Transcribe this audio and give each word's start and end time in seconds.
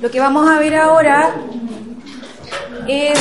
Lo 0.00 0.10
que 0.10 0.20
vamos 0.20 0.48
a 0.48 0.58
ver 0.58 0.74
ahora 0.74 1.34
es 2.86 3.18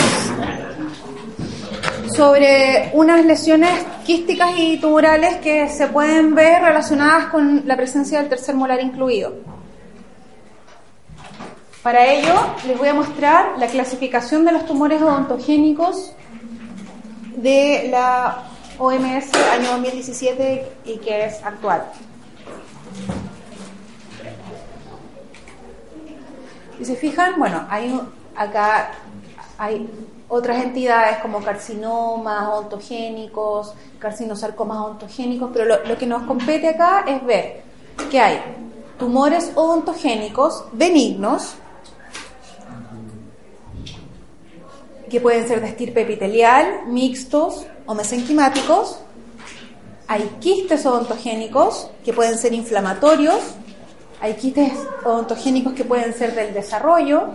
sobre 2.16 2.92
unas 2.94 3.26
lesiones 3.26 3.72
quísticas 4.06 4.52
y 4.58 4.78
tumorales 4.78 5.38
que 5.38 5.70
se 5.70 5.88
pueden 5.88 6.36
ver 6.36 6.62
relacionadas 6.62 7.28
con 7.28 7.64
la 7.66 7.76
presencia 7.76 8.20
del 8.20 8.30
tercer 8.30 8.56
molar 8.56 8.82
incluido. 8.82 9.34
Para 11.82 12.06
ello, 12.08 12.34
les 12.68 12.78
voy 12.78 12.90
a 12.90 12.94
mostrar 12.94 13.58
la 13.58 13.68
clasificación 13.68 14.44
de 14.44 14.52
los 14.52 14.66
tumores 14.66 15.02
odontogénicos 15.02 16.14
de 17.38 17.88
la 17.92 18.44
OMS 18.80 19.34
año 19.54 19.72
2017 19.72 20.68
y 20.86 20.98
que 20.98 21.26
es 21.26 21.44
actual. 21.44 21.84
Si 26.78 26.86
se 26.86 26.96
fijan, 26.96 27.36
bueno, 27.38 27.66
hay 27.70 28.00
acá 28.36 28.92
hay 29.58 29.88
otras 30.28 30.64
entidades 30.64 31.18
como 31.20 31.42
carcinomas 31.42 32.48
ontogénicos, 32.50 33.74
carcinosarcomas 34.00 34.78
ontogénicos, 34.80 35.50
pero 35.54 35.80
lo, 35.86 35.98
que 35.98 36.06
nos 36.06 36.24
compete 36.24 36.70
acá 36.70 37.06
es 37.08 37.24
ver 37.26 37.64
que 38.10 38.20
hay 38.20 38.42
tumores 39.00 39.52
odontogénicos 39.56 40.66
benignos, 40.74 41.56
que 45.10 45.22
pueden 45.22 45.48
ser 45.48 45.62
de 45.62 45.68
estirpe 45.68 46.02
epitelial, 46.02 46.88
mixtos 46.88 47.66
o 47.86 47.94
mesenquimáticos. 47.94 49.00
Hay 50.08 50.24
quistes 50.40 50.86
odontogénicos 50.86 51.90
que 52.04 52.12
pueden 52.12 52.38
ser 52.38 52.54
inflamatorios, 52.54 53.40
hay 54.22 54.34
quistes 54.36 54.74
odontogénicos 55.04 55.74
que 55.74 55.84
pueden 55.84 56.14
ser 56.14 56.34
del 56.36 56.54
desarrollo 56.54 57.30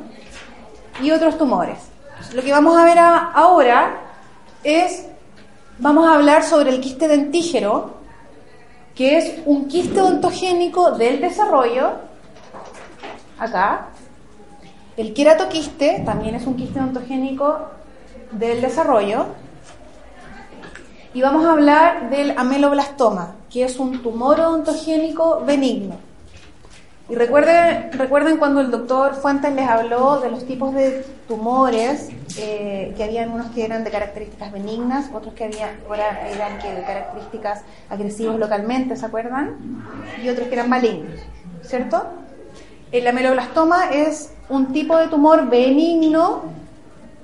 y 1.02 1.10
otros 1.10 1.38
tumores. 1.38 1.78
Lo 2.34 2.42
que 2.42 2.52
vamos 2.52 2.76
a 2.76 2.84
ver 2.84 2.98
ahora 2.98 4.00
es, 4.62 5.06
vamos 5.78 6.06
a 6.06 6.14
hablar 6.14 6.44
sobre 6.44 6.70
el 6.70 6.80
quiste 6.80 7.08
dentígero, 7.08 7.94
que 8.94 9.18
es 9.18 9.40
un 9.46 9.68
quiste 9.68 10.00
odontogénico 10.00 10.92
del 10.92 11.20
desarrollo, 11.20 11.92
acá. 13.38 13.88
El 14.96 15.14
queratoquiste 15.14 16.02
también 16.04 16.34
es 16.34 16.46
un 16.46 16.56
quiste 16.56 16.78
odontogénico 16.78 17.58
del 18.32 18.60
desarrollo. 18.60 19.26
Y 21.14 21.22
vamos 21.22 21.44
a 21.44 21.52
hablar 21.52 22.10
del 22.10 22.38
ameloblastoma, 22.38 23.34
que 23.50 23.64
es 23.64 23.78
un 23.78 24.02
tumor 24.02 24.38
odontogénico 24.40 25.42
benigno. 25.44 26.09
Y 27.10 27.16
recuerden, 27.16 27.90
recuerden 27.92 28.36
cuando 28.36 28.60
el 28.60 28.70
doctor 28.70 29.16
Fuentes 29.16 29.52
les 29.52 29.68
habló 29.68 30.20
de 30.20 30.30
los 30.30 30.46
tipos 30.46 30.72
de 30.72 31.04
tumores, 31.26 32.08
eh, 32.38 32.94
que 32.96 33.02
habían 33.02 33.32
unos 33.32 33.50
que 33.50 33.64
eran 33.64 33.82
de 33.82 33.90
características 33.90 34.52
benignas, 34.52 35.10
otros 35.12 35.34
que 35.34 35.44
habían, 35.44 35.70
eran 36.32 36.58
que 36.58 36.72
de 36.72 36.82
características 36.84 37.62
agresivos 37.88 38.38
localmente, 38.38 38.94
¿se 38.94 39.04
acuerdan? 39.04 39.56
Y 40.22 40.28
otros 40.28 40.46
que 40.46 40.54
eran 40.54 40.68
malignos, 40.68 41.18
¿cierto? 41.62 42.06
El 42.92 43.08
ameloblastoma 43.08 43.90
es 43.90 44.32
un 44.48 44.72
tipo 44.72 44.96
de 44.96 45.08
tumor 45.08 45.50
benigno 45.50 46.42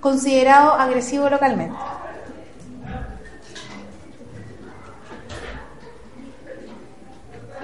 considerado 0.00 0.72
agresivo 0.72 1.30
localmente. 1.30 1.76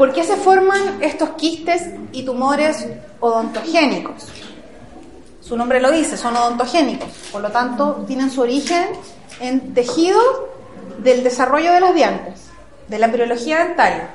¿Por 0.02 0.12
qué 0.12 0.24
se 0.24 0.34
forman 0.34 1.00
estos 1.00 1.28
quistes 1.36 1.90
y 2.10 2.24
tumores 2.24 2.88
odontogénicos? 3.20 4.26
Su 5.40 5.56
nombre 5.56 5.80
lo 5.80 5.92
dice, 5.92 6.16
son 6.16 6.34
odontogénicos, 6.34 7.08
por 7.30 7.40
lo 7.40 7.52
tanto 7.52 8.02
tienen 8.04 8.28
su 8.28 8.40
origen 8.40 8.84
en 9.38 9.74
tejido 9.74 10.20
del 10.98 11.22
desarrollo 11.22 11.72
de 11.72 11.78
los 11.78 11.94
dientes, 11.94 12.50
de 12.88 12.98
la 12.98 13.06
embriología 13.06 13.64
dental. 13.64 14.10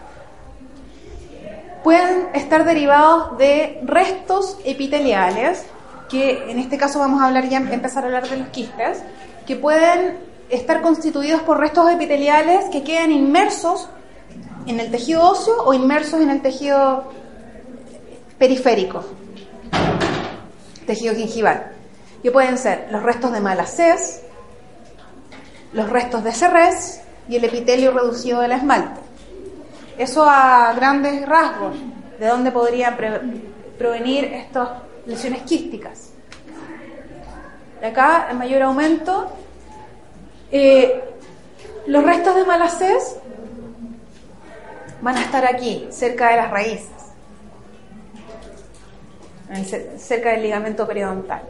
Pueden 1.86 2.32
estar 2.34 2.66
derivados 2.66 3.38
de 3.38 3.80
restos 3.86 4.58
epiteliales, 4.66 5.64
que 6.10 6.52
en 6.52 6.60
este 6.60 6.78
caso 6.78 7.00
vamos 7.00 7.22
a 7.22 7.28
hablar 7.28 7.48
ya, 7.48 7.60
empezar 7.60 8.04
a 8.04 8.08
hablar 8.08 8.28
de 8.28 8.36
los 8.36 8.50
quistes, 8.50 9.04
que 9.46 9.56
pueden 9.56 10.18
estar 10.50 10.82
constituidos 10.82 11.44
por 11.44 11.62
restos 11.62 11.90
epiteliales 11.90 12.66
que 12.74 12.84
quedan 12.84 13.14
inmersos 13.14 13.88
en 14.68 14.80
el 14.80 14.92
tejido 14.92 15.24
óseo 15.24 15.64
o 15.64 15.74
inmersos 15.74 16.22
en 16.22 16.30
el 16.30 16.42
tejido 16.42 17.06
periférico, 18.38 19.04
tejido 20.86 21.16
gingival. 21.16 21.72
Que 22.22 22.32
pueden 22.32 22.58
ser 22.58 22.88
los 22.92 23.02
restos 23.04 23.32
de 23.32 23.40
malacés, 23.40 24.24
los 25.72 25.90
restos 25.90 26.24
de 26.24 26.32
cerrés 26.34 27.02
y 27.30 27.38
el 27.38 27.46
epitelio 27.46 27.92
reducido 27.92 28.42
del 28.42 28.52
esmalte. 28.52 29.00
Eso 29.98 30.26
a 30.28 30.74
grandes 30.74 31.26
rasgos, 31.26 31.76
de 32.20 32.28
dónde 32.28 32.52
podrían 32.52 32.98
provenir 33.78 34.26
estas 34.26 34.70
lesiones 35.06 35.44
quísticas. 35.44 36.12
De 37.80 37.88
acá, 37.88 38.28
en 38.32 38.38
mayor 38.38 38.64
aumento, 38.64 39.32
eh, 40.52 41.04
los 41.86 42.04
restos 42.04 42.36
de 42.36 42.44
malacés 42.44 43.18
van 45.02 45.18
a 45.18 45.22
estar 45.22 45.46
aquí, 45.46 45.88
cerca 45.92 46.30
de 46.30 46.36
las 46.38 46.52
raíces, 46.52 46.90
cerca 49.98 50.32
del 50.32 50.44
ligamento 50.44 50.88
periodontal. 50.88 51.42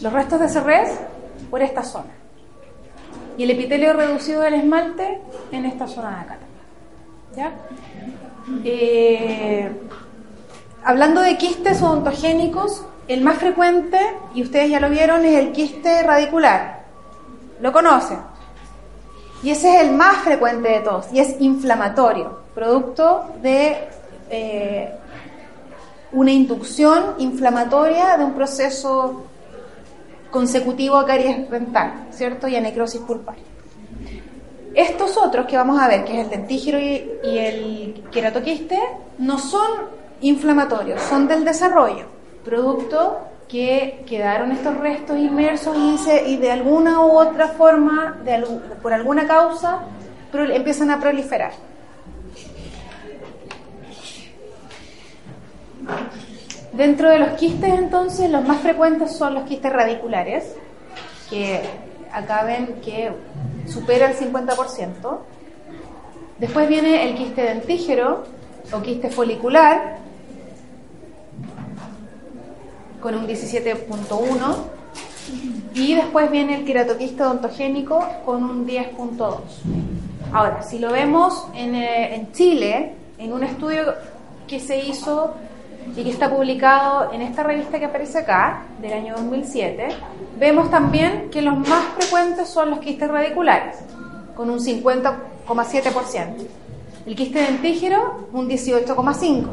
Los 0.00 0.12
restos 0.12 0.40
de 0.40 0.48
cerrés 0.48 0.90
por 1.50 1.62
esta 1.62 1.82
zona. 1.82 2.10
Y 3.36 3.44
el 3.44 3.50
epitelio 3.50 3.92
reducido 3.92 4.42
del 4.42 4.54
esmalte 4.54 5.20
en 5.52 5.64
esta 5.64 5.86
zona 5.86 6.10
de 6.10 6.16
acá. 6.16 6.38
¿Ya? 7.36 7.52
Eh, 8.64 9.70
hablando 10.84 11.20
de 11.20 11.36
quistes 11.36 11.82
odontogénicos, 11.82 12.84
el 13.06 13.22
más 13.22 13.38
frecuente, 13.38 13.98
y 14.34 14.42
ustedes 14.42 14.70
ya 14.70 14.80
lo 14.80 14.90
vieron, 14.90 15.24
es 15.24 15.36
el 15.36 15.52
quiste 15.52 16.02
radicular. 16.02 16.84
¿Lo 17.60 17.72
conocen? 17.72 18.18
Y 19.42 19.50
ese 19.50 19.76
es 19.76 19.82
el 19.82 19.92
más 19.92 20.18
frecuente 20.18 20.68
de 20.68 20.80
todos, 20.80 21.06
y 21.12 21.20
es 21.20 21.40
inflamatorio 21.40 22.48
producto 22.58 23.34
de 23.40 23.76
eh, 24.30 24.90
una 26.10 26.32
inducción 26.32 27.14
inflamatoria 27.18 28.16
de 28.16 28.24
un 28.24 28.34
proceso 28.34 29.26
consecutivo 30.28 30.96
a 30.96 31.06
caries 31.06 31.48
rental, 31.48 32.08
¿cierto? 32.10 32.48
Y 32.48 32.56
a 32.56 32.60
necrosis 32.60 33.00
pulpar. 33.02 33.36
Estos 34.74 35.16
otros 35.16 35.46
que 35.46 35.56
vamos 35.56 35.80
a 35.80 35.86
ver, 35.86 36.04
que 36.04 36.18
es 36.18 36.24
el 36.24 36.30
dentígero 36.30 36.80
y, 36.80 37.38
el 37.38 38.04
queratoquiste, 38.10 38.76
no 39.18 39.38
son 39.38 39.68
inflamatorios, 40.20 41.00
son 41.02 41.28
del 41.28 41.44
desarrollo, 41.44 42.06
producto 42.44 43.18
que 43.48 44.04
quedaron 44.06 44.52
estos 44.52 44.76
restos 44.76 45.18
inmersos 45.18 45.76
y, 46.26 46.36
de 46.36 46.50
alguna 46.50 47.00
u 47.00 47.18
otra 47.18 47.48
forma, 47.48 48.18
por 48.82 48.92
alguna 48.92 49.26
causa, 49.26 49.80
empiezan 50.32 50.90
a 50.90 51.00
proliferar. 51.00 51.52
Dentro 56.72 57.08
de 57.08 57.18
los 57.18 57.30
quistes, 57.30 57.74
entonces, 57.74 58.30
los 58.30 58.46
más 58.46 58.58
frecuentes 58.60 59.16
son 59.16 59.34
los 59.34 59.44
quistes 59.44 59.72
radiculares, 59.72 60.54
que 61.30 61.62
acá 62.12 62.44
ven 62.44 62.80
que 62.84 63.10
supera 63.66 64.10
el 64.10 64.16
50%. 64.16 65.18
Después 66.38 66.68
viene 66.68 67.08
el 67.08 67.16
quiste 67.16 67.42
dentígero 67.42 68.24
o 68.72 68.82
quiste 68.82 69.10
folicular, 69.10 69.96
con 73.00 73.14
un 73.14 73.26
17.1. 73.26 74.56
Y 75.74 75.94
después 75.94 76.30
viene 76.30 76.56
el 76.56 76.64
queratoquiste 76.64 77.22
odontogénico 77.22 78.04
con 78.24 78.42
un 78.42 78.66
10.2. 78.66 79.36
Ahora, 80.32 80.62
si 80.62 80.78
lo 80.78 80.92
vemos 80.92 81.46
en, 81.54 81.74
eh, 81.74 82.14
en 82.14 82.32
Chile, 82.32 82.94
en 83.18 83.32
un 83.32 83.44
estudio 83.44 83.94
que 84.46 84.60
se 84.60 84.78
hizo 84.78 85.34
y 85.96 86.02
que 86.02 86.10
está 86.10 86.30
publicado 86.30 87.12
en 87.12 87.22
esta 87.22 87.42
revista 87.42 87.78
que 87.78 87.86
aparece 87.86 88.18
acá, 88.18 88.64
del 88.80 88.92
año 88.92 89.14
2007, 89.16 89.88
vemos 90.38 90.70
también 90.70 91.30
que 91.30 91.42
los 91.42 91.56
más 91.56 91.84
frecuentes 91.98 92.48
son 92.48 92.70
los 92.70 92.80
quistes 92.80 93.08
radiculares, 93.08 93.76
con 94.36 94.50
un 94.50 94.58
50,7%. 94.58 96.46
El 97.06 97.16
quiste 97.16 97.40
dentígero, 97.40 98.28
un 98.32 98.48
18,5%. 98.48 99.46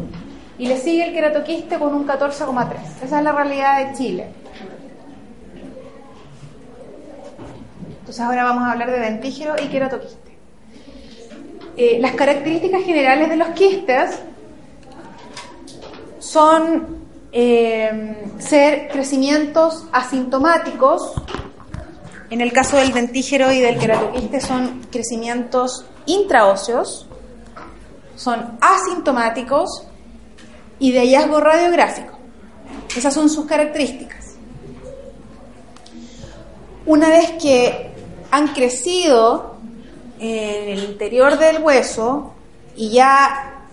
Y 0.57 0.67
le 0.67 0.77
sigue 0.77 1.07
el 1.07 1.13
queratoquiste 1.13 1.77
con 1.77 1.93
un 1.93 2.07
14,3%. 2.07 3.03
Esa 3.03 3.17
es 3.17 3.23
la 3.23 3.31
realidad 3.31 3.85
de 3.85 3.97
Chile. 3.97 4.27
Entonces 7.99 8.21
ahora 8.21 8.43
vamos 8.43 8.63
a 8.63 8.71
hablar 8.71 8.91
de 8.91 8.99
dentígero 8.99 9.55
y 9.61 9.67
queratoquiste. 9.67 10.37
Eh, 11.75 11.97
las 11.99 12.13
características 12.13 12.83
generales 12.83 13.29
de 13.29 13.35
los 13.35 13.49
quistes 13.49 14.19
son 16.19 17.05
eh, 17.31 18.31
ser 18.37 18.87
crecimientos 18.89 19.85
asintomáticos. 19.91 21.13
En 22.29 22.41
el 22.41 22.53
caso 22.53 22.77
del 22.77 22.93
dentígero 22.93 23.51
y 23.51 23.59
del 23.59 23.77
queratoquiste 23.77 24.39
son 24.39 24.81
crecimientos 24.91 25.85
intraóseos, 26.05 27.07
son 28.15 28.57
asintomáticos 28.61 29.87
y 30.79 30.91
de 30.91 30.99
hallazgo 30.99 31.39
radiográfico. 31.39 32.17
Esas 32.95 33.13
son 33.13 33.29
sus 33.29 33.45
características. 33.45 34.35
Una 36.85 37.09
vez 37.09 37.31
que 37.41 37.91
han 38.31 38.49
crecido 38.49 39.55
en 40.19 40.69
el 40.69 40.83
interior 40.83 41.37
del 41.37 41.61
hueso 41.61 42.33
y 42.75 42.91
ya 42.91 43.67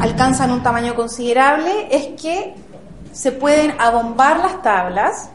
alcanzan 0.00 0.50
un 0.50 0.62
tamaño 0.62 0.94
considerable, 0.94 1.88
es 1.90 2.20
que 2.20 2.54
se 3.12 3.32
pueden 3.32 3.74
abombar 3.78 4.38
las 4.38 4.62
tablas 4.62 5.30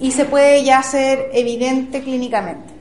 y 0.00 0.10
se 0.12 0.24
puede 0.24 0.64
ya 0.64 0.82
ser 0.82 1.30
evidente 1.32 2.02
clínicamente. 2.02 2.75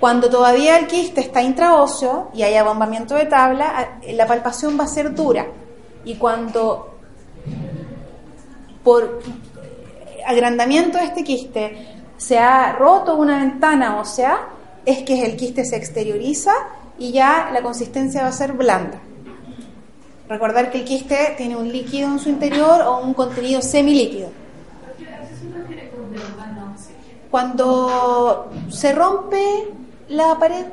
Cuando 0.00 0.28
todavía 0.28 0.78
el 0.78 0.86
quiste 0.86 1.20
está 1.20 1.40
intraóseo 1.40 2.30
y 2.34 2.42
hay 2.42 2.56
abombamiento 2.56 3.14
de 3.14 3.26
tabla, 3.26 3.98
la 4.06 4.26
palpación 4.26 4.78
va 4.78 4.84
a 4.84 4.88
ser 4.88 5.14
dura. 5.14 5.46
Y 6.04 6.16
cuando 6.16 6.98
por 8.82 9.20
agrandamiento 10.26 10.98
de 10.98 11.04
este 11.04 11.24
quiste 11.24 11.88
se 12.16 12.38
ha 12.38 12.72
roto 12.72 13.16
una 13.16 13.38
ventana 13.38 13.98
ósea, 13.98 14.48
es 14.84 15.02
que 15.02 15.24
el 15.24 15.36
quiste 15.36 15.64
se 15.64 15.76
exterioriza 15.76 16.52
y 16.98 17.12
ya 17.12 17.50
la 17.52 17.62
consistencia 17.62 18.22
va 18.22 18.28
a 18.28 18.32
ser 18.32 18.52
blanda. 18.52 19.00
Recordar 20.28 20.70
que 20.70 20.78
el 20.78 20.84
quiste 20.84 21.34
tiene 21.36 21.56
un 21.56 21.70
líquido 21.70 22.08
en 22.08 22.18
su 22.18 22.28
interior 22.28 22.82
o 22.82 22.98
un 22.98 23.14
contenido 23.14 23.60
semilíquido. 23.62 24.28
Cuando 27.30 28.50
se 28.70 28.92
rompe 28.92 29.68
la 30.08 30.38
pared, 30.38 30.66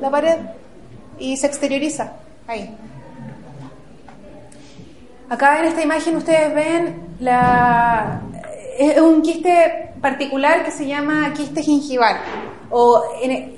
la 0.00 0.10
pared 0.10 0.38
y 1.18 1.36
se 1.36 1.46
exterioriza, 1.46 2.12
ahí. 2.46 2.74
Acá 5.28 5.58
en 5.60 5.66
esta 5.66 5.82
imagen 5.82 6.16
ustedes 6.16 6.54
ven 6.54 7.16
la, 7.20 8.22
es 8.78 9.00
un 9.00 9.20
quiste 9.22 9.92
particular 10.00 10.64
que 10.64 10.70
se 10.70 10.86
llama 10.86 11.32
quiste 11.34 11.62
gingival 11.62 12.16
o, 12.70 13.02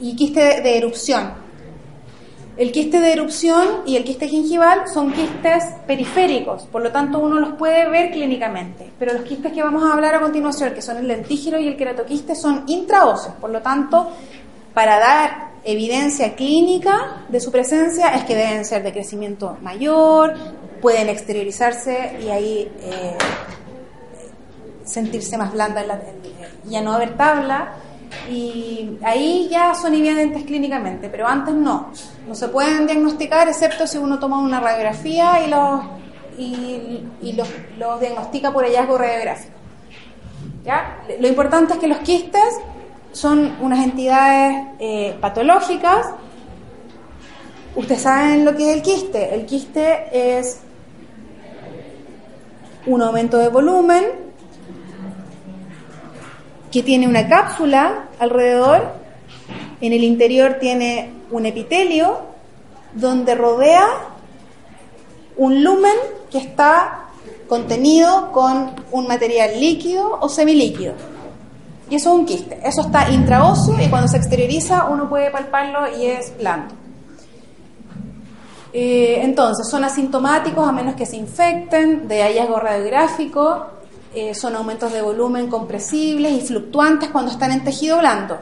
y 0.00 0.16
quiste 0.16 0.60
de 0.60 0.78
erupción. 0.78 1.50
El 2.56 2.72
quiste 2.72 3.00
de 3.00 3.12
erupción 3.12 3.82
y 3.86 3.96
el 3.96 4.04
quiste 4.04 4.28
gingival 4.28 4.88
son 4.92 5.12
quistes 5.12 5.64
periféricos, 5.86 6.64
por 6.64 6.82
lo 6.82 6.92
tanto 6.92 7.18
uno 7.18 7.40
los 7.40 7.54
puede 7.54 7.88
ver 7.88 8.10
clínicamente. 8.10 8.90
Pero 8.98 9.14
los 9.14 9.22
quistes 9.22 9.52
que 9.52 9.62
vamos 9.62 9.82
a 9.82 9.94
hablar 9.94 10.14
a 10.16 10.20
continuación, 10.20 10.74
que 10.74 10.82
son 10.82 10.98
el 10.98 11.08
dentígero 11.08 11.58
y 11.58 11.68
el 11.68 11.76
queratoquiste, 11.76 12.34
son 12.34 12.64
intraóseos, 12.66 13.34
por 13.36 13.48
lo 13.48 13.62
tanto, 13.62 14.10
para 14.74 14.98
dar 14.98 15.50
evidencia 15.64 16.34
clínica 16.34 17.24
de 17.28 17.40
su 17.40 17.50
presencia 17.50 18.14
es 18.14 18.24
que 18.24 18.34
deben 18.34 18.64
ser 18.64 18.82
de 18.82 18.92
crecimiento 18.92 19.58
mayor, 19.60 20.34
pueden 20.80 21.08
exteriorizarse 21.08 22.18
y 22.22 22.28
ahí 22.30 22.72
eh, 22.80 23.16
sentirse 24.84 25.36
más 25.36 25.52
blanda, 25.52 25.84
ya 26.64 26.80
no 26.80 26.92
haber 26.92 27.16
tabla 27.16 27.74
y 28.28 28.98
ahí 29.02 29.48
ya 29.50 29.74
son 29.74 29.94
evidentes 29.94 30.44
clínicamente, 30.44 31.08
pero 31.08 31.26
antes 31.26 31.54
no. 31.54 31.92
No 32.26 32.34
se 32.34 32.48
pueden 32.48 32.86
diagnosticar 32.86 33.48
excepto 33.48 33.86
si 33.86 33.98
uno 33.98 34.18
toma 34.18 34.38
una 34.38 34.60
radiografía 34.60 35.44
y 35.44 35.50
los, 35.50 35.80
y, 36.38 37.32
los, 37.32 37.48
los, 37.78 38.00
diagnostica 38.00 38.52
por 38.52 38.64
hallazgo 38.64 38.98
radiográfico. 38.98 39.54
¿Ya? 40.64 40.98
Lo 41.18 41.28
importante 41.28 41.74
es 41.74 41.78
que 41.78 41.88
los 41.88 41.98
quistes 41.98 42.60
son 43.12 43.56
unas 43.60 43.84
entidades 43.84 44.66
eh, 44.78 45.16
patológicas. 45.20 46.06
Ustedes 47.74 48.02
saben 48.02 48.44
lo 48.44 48.56
que 48.56 48.70
es 48.70 48.76
el 48.76 48.82
quiste. 48.82 49.34
El 49.34 49.46
quiste 49.46 50.38
es 50.38 50.60
un 52.86 53.02
aumento 53.02 53.38
de 53.38 53.48
volumen 53.48 54.04
que 56.70 56.82
tiene 56.82 57.08
una 57.08 57.28
cápsula 57.28 58.08
alrededor, 58.18 58.94
en 59.80 59.92
el 59.92 60.04
interior 60.04 60.58
tiene 60.60 61.12
un 61.30 61.46
epitelio 61.46 62.18
donde 62.94 63.34
rodea 63.34 63.86
un 65.36 65.64
lumen 65.64 65.96
que 66.30 66.38
está 66.38 67.06
contenido 67.48 68.30
con 68.30 68.72
un 68.92 69.08
material 69.08 69.58
líquido 69.58 70.18
o 70.20 70.28
semilíquido. 70.28 70.94
Y 71.90 71.96
eso 71.96 72.12
es 72.12 72.20
un 72.20 72.24
quiste. 72.24 72.60
Eso 72.64 72.82
está 72.82 73.10
intraóseo 73.10 73.80
y 73.80 73.88
cuando 73.88 74.08
se 74.08 74.16
exterioriza 74.16 74.86
uno 74.86 75.08
puede 75.08 75.30
palparlo 75.30 75.98
y 75.98 76.06
es 76.06 76.32
blando. 76.38 76.74
Eh, 78.72 79.20
entonces, 79.22 79.68
son 79.68 79.84
asintomáticos 79.84 80.66
a 80.66 80.70
menos 80.70 80.94
que 80.94 81.04
se 81.04 81.16
infecten, 81.16 82.06
de 82.06 82.22
hallazgo 82.22 82.60
radiográfico, 82.60 83.66
eh, 84.12 84.34
son 84.34 84.56
aumentos 84.56 84.92
de 84.92 85.02
volumen 85.02 85.48
compresibles 85.48 86.32
y 86.32 86.40
fluctuantes 86.40 87.10
cuando 87.10 87.30
están 87.30 87.52
en 87.52 87.62
tejido 87.62 87.98
blando, 87.98 88.38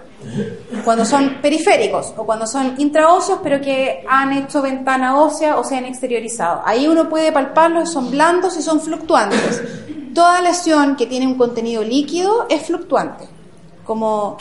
cuando 0.82 1.04
son 1.04 1.42
periféricos 1.42 2.14
o 2.16 2.24
cuando 2.24 2.46
son 2.46 2.74
intraóseos 2.78 3.40
pero 3.42 3.60
que 3.60 4.02
han 4.08 4.32
hecho 4.32 4.62
ventana 4.62 5.18
ósea 5.20 5.58
o 5.58 5.64
se 5.64 5.76
han 5.76 5.84
exteriorizado. 5.84 6.62
Ahí 6.64 6.88
uno 6.88 7.10
puede 7.10 7.32
palparlos, 7.32 7.92
son 7.92 8.10
blandos 8.10 8.56
y 8.56 8.62
son 8.62 8.80
fluctuantes. 8.80 9.62
Toda 10.14 10.40
lesión 10.40 10.96
que 10.96 11.04
tiene 11.04 11.26
un 11.26 11.34
contenido 11.34 11.84
líquido 11.84 12.46
es 12.48 12.62
fluctuante, 12.62 13.28
como 13.88 14.36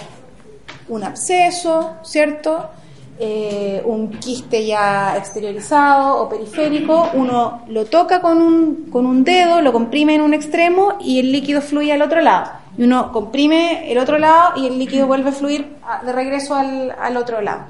un 0.90 1.04
absceso, 1.06 1.96
¿cierto? 2.04 2.70
Eh, 3.18 3.82
un 3.86 4.12
quiste 4.20 4.66
ya 4.66 5.16
exteriorizado 5.16 6.22
o 6.22 6.28
periférico, 6.28 7.12
uno 7.14 7.64
lo 7.70 7.86
toca 7.86 8.22
con 8.22 8.42
un, 8.42 8.90
con 8.92 9.06
un 9.06 9.24
dedo, 9.24 9.62
lo 9.62 9.72
comprime 9.72 10.16
en 10.16 10.22
un 10.22 10.34
extremo 10.34 10.98
y 11.00 11.22
el 11.22 11.32
líquido 11.32 11.62
fluye 11.62 11.94
al 11.94 12.02
otro 12.02 12.20
lado. 12.20 12.52
Y 12.78 12.84
uno 12.84 13.14
comprime 13.14 13.90
el 13.90 13.98
otro 14.00 14.18
lado 14.20 14.62
y 14.62 14.68
el 14.68 14.78
líquido 14.78 15.08
vuelve 15.08 15.30
a 15.30 15.32
fluir 15.32 15.78
de 16.06 16.12
regreso 16.12 16.54
al, 16.54 16.94
al 17.00 17.16
otro 17.16 17.40
lado. 17.40 17.68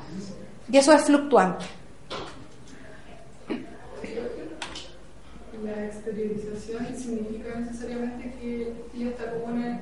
Y 0.72 0.78
eso 0.78 0.92
es 0.94 1.04
fluctuante. 1.04 1.64
La 5.64 5.86
exteriorización 5.86 6.88
significa 6.98 7.60
necesariamente 7.60 8.34
que 8.42 8.74
ya 8.98 9.10
está 9.10 9.32
como 9.32 9.64
en. 9.64 9.80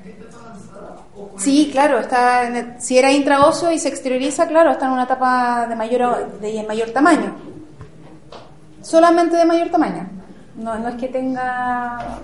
Sí, 1.38 1.68
claro, 1.70 1.98
está 1.98 2.80
si 2.80 2.98
era 2.98 3.12
intraóseo 3.12 3.70
y 3.70 3.78
se 3.78 3.88
exterioriza, 3.88 4.46
claro, 4.46 4.72
está 4.72 4.86
en 4.86 4.92
una 4.92 5.04
etapa 5.04 5.66
de 5.66 5.76
mayor, 5.76 6.40
de 6.40 6.64
mayor 6.66 6.90
tamaño. 6.90 7.34
Solamente 8.82 9.36
de 9.36 9.44
mayor 9.44 9.68
tamaño. 9.68 10.08
No, 10.56 10.78
no 10.78 10.88
es 10.88 10.94
que 10.96 11.08
tenga. 11.08 12.20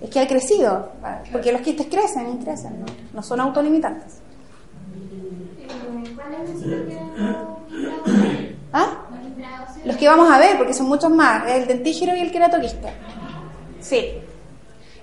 Es 0.00 0.10
que 0.10 0.20
ha 0.20 0.26
crecido, 0.26 0.92
porque 1.32 1.52
los 1.52 1.62
quistes 1.62 1.86
crecen 1.86 2.34
y 2.34 2.44
crecen, 2.44 2.84
no, 3.12 3.22
son 3.22 3.40
autolimitantes. 3.40 4.18
¿Ah? 8.72 8.98
Los 9.84 9.96
que 9.96 10.08
vamos 10.08 10.30
a 10.30 10.38
ver, 10.38 10.58
porque 10.58 10.74
son 10.74 10.88
muchos 10.88 11.10
más, 11.10 11.48
el 11.50 11.66
dentígero 11.66 12.14
y 12.16 12.20
el 12.20 12.30
queratoquiste. 12.30 12.92
Sí 13.80 14.20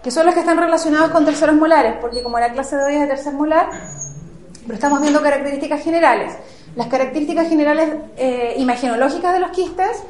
que 0.03 0.11
son 0.11 0.25
los 0.25 0.33
que 0.33 0.41
están 0.41 0.57
relacionados 0.57 1.11
con 1.11 1.25
terceros 1.25 1.55
molares, 1.55 1.95
porque 2.01 2.23
como 2.23 2.39
la 2.39 2.51
clase 2.51 2.75
de 2.75 2.83
hoy 2.85 2.95
es 2.95 3.01
de 3.01 3.07
tercer 3.07 3.33
molar, 3.33 3.69
pero 4.63 4.73
estamos 4.73 5.01
viendo 5.01 5.21
características 5.21 5.83
generales. 5.83 6.33
Las 6.75 6.87
características 6.87 7.49
generales 7.49 7.89
eh, 8.17 8.55
imagenológicas 8.57 9.33
de 9.33 9.39
los 9.39 9.51
quistes 9.51 10.03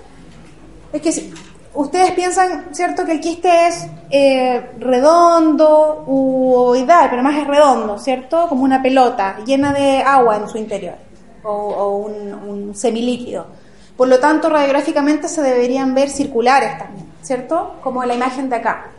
es 0.94 1.02
que 1.02 1.34
ustedes 1.74 2.12
piensan, 2.12 2.74
¿cierto?, 2.74 3.06
que 3.06 3.14
el 3.14 3.20
quiste 3.20 3.68
es 3.68 3.88
eh, 4.10 4.72
redondo 4.80 6.04
u 6.08 6.54
ovoidal, 6.54 7.10
pero 7.10 7.24
más 7.24 7.38
es 7.38 7.48
redondo, 7.48 7.98
¿cierto?, 7.98 8.48
como 8.48 8.64
una 8.64 8.82
pelota 8.82 9.38
llena 9.46 9.74
de 9.74 10.04
agua 10.04 10.38
en 10.38 10.48
su 10.48 10.58
interior 10.58 10.96
o, 11.44 11.98
un, 11.98 12.34
un 12.34 12.76
semilíquido. 12.76 13.48
Por 13.98 14.08
lo 14.08 14.20
tanto, 14.20 14.50
radiográficamente 14.50 15.28
se 15.28 15.42
deberían 15.42 15.94
ver 15.94 16.10
circulares 16.10 16.78
también, 16.78 17.12
¿cierto? 17.22 17.76
Como 17.84 18.04
la 18.04 18.14
imagen 18.14 18.50
de 18.50 18.56
acá, 18.58 18.92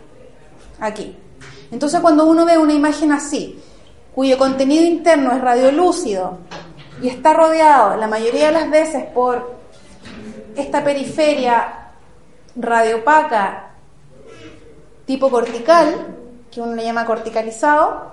aquí. 0.82 1.16
Entonces, 1.70 2.00
cuando 2.00 2.26
uno 2.26 2.44
ve 2.44 2.58
una 2.58 2.74
imagen 2.74 3.12
así, 3.12 3.58
cuyo 4.14 4.36
contenido 4.36 4.84
interno 4.84 5.32
es 5.32 5.40
radiolúcido 5.40 6.38
y 7.00 7.08
está 7.08 7.32
rodeado 7.32 7.96
la 7.96 8.08
mayoría 8.08 8.46
de 8.46 8.52
las 8.52 8.70
veces 8.70 9.04
por 9.06 9.54
esta 10.54 10.84
periferia 10.84 11.88
radiopaca 12.56 13.70
tipo 15.06 15.30
cortical, 15.30 16.16
que 16.50 16.60
uno 16.60 16.74
le 16.74 16.84
llama 16.84 17.06
corticalizado, 17.06 18.12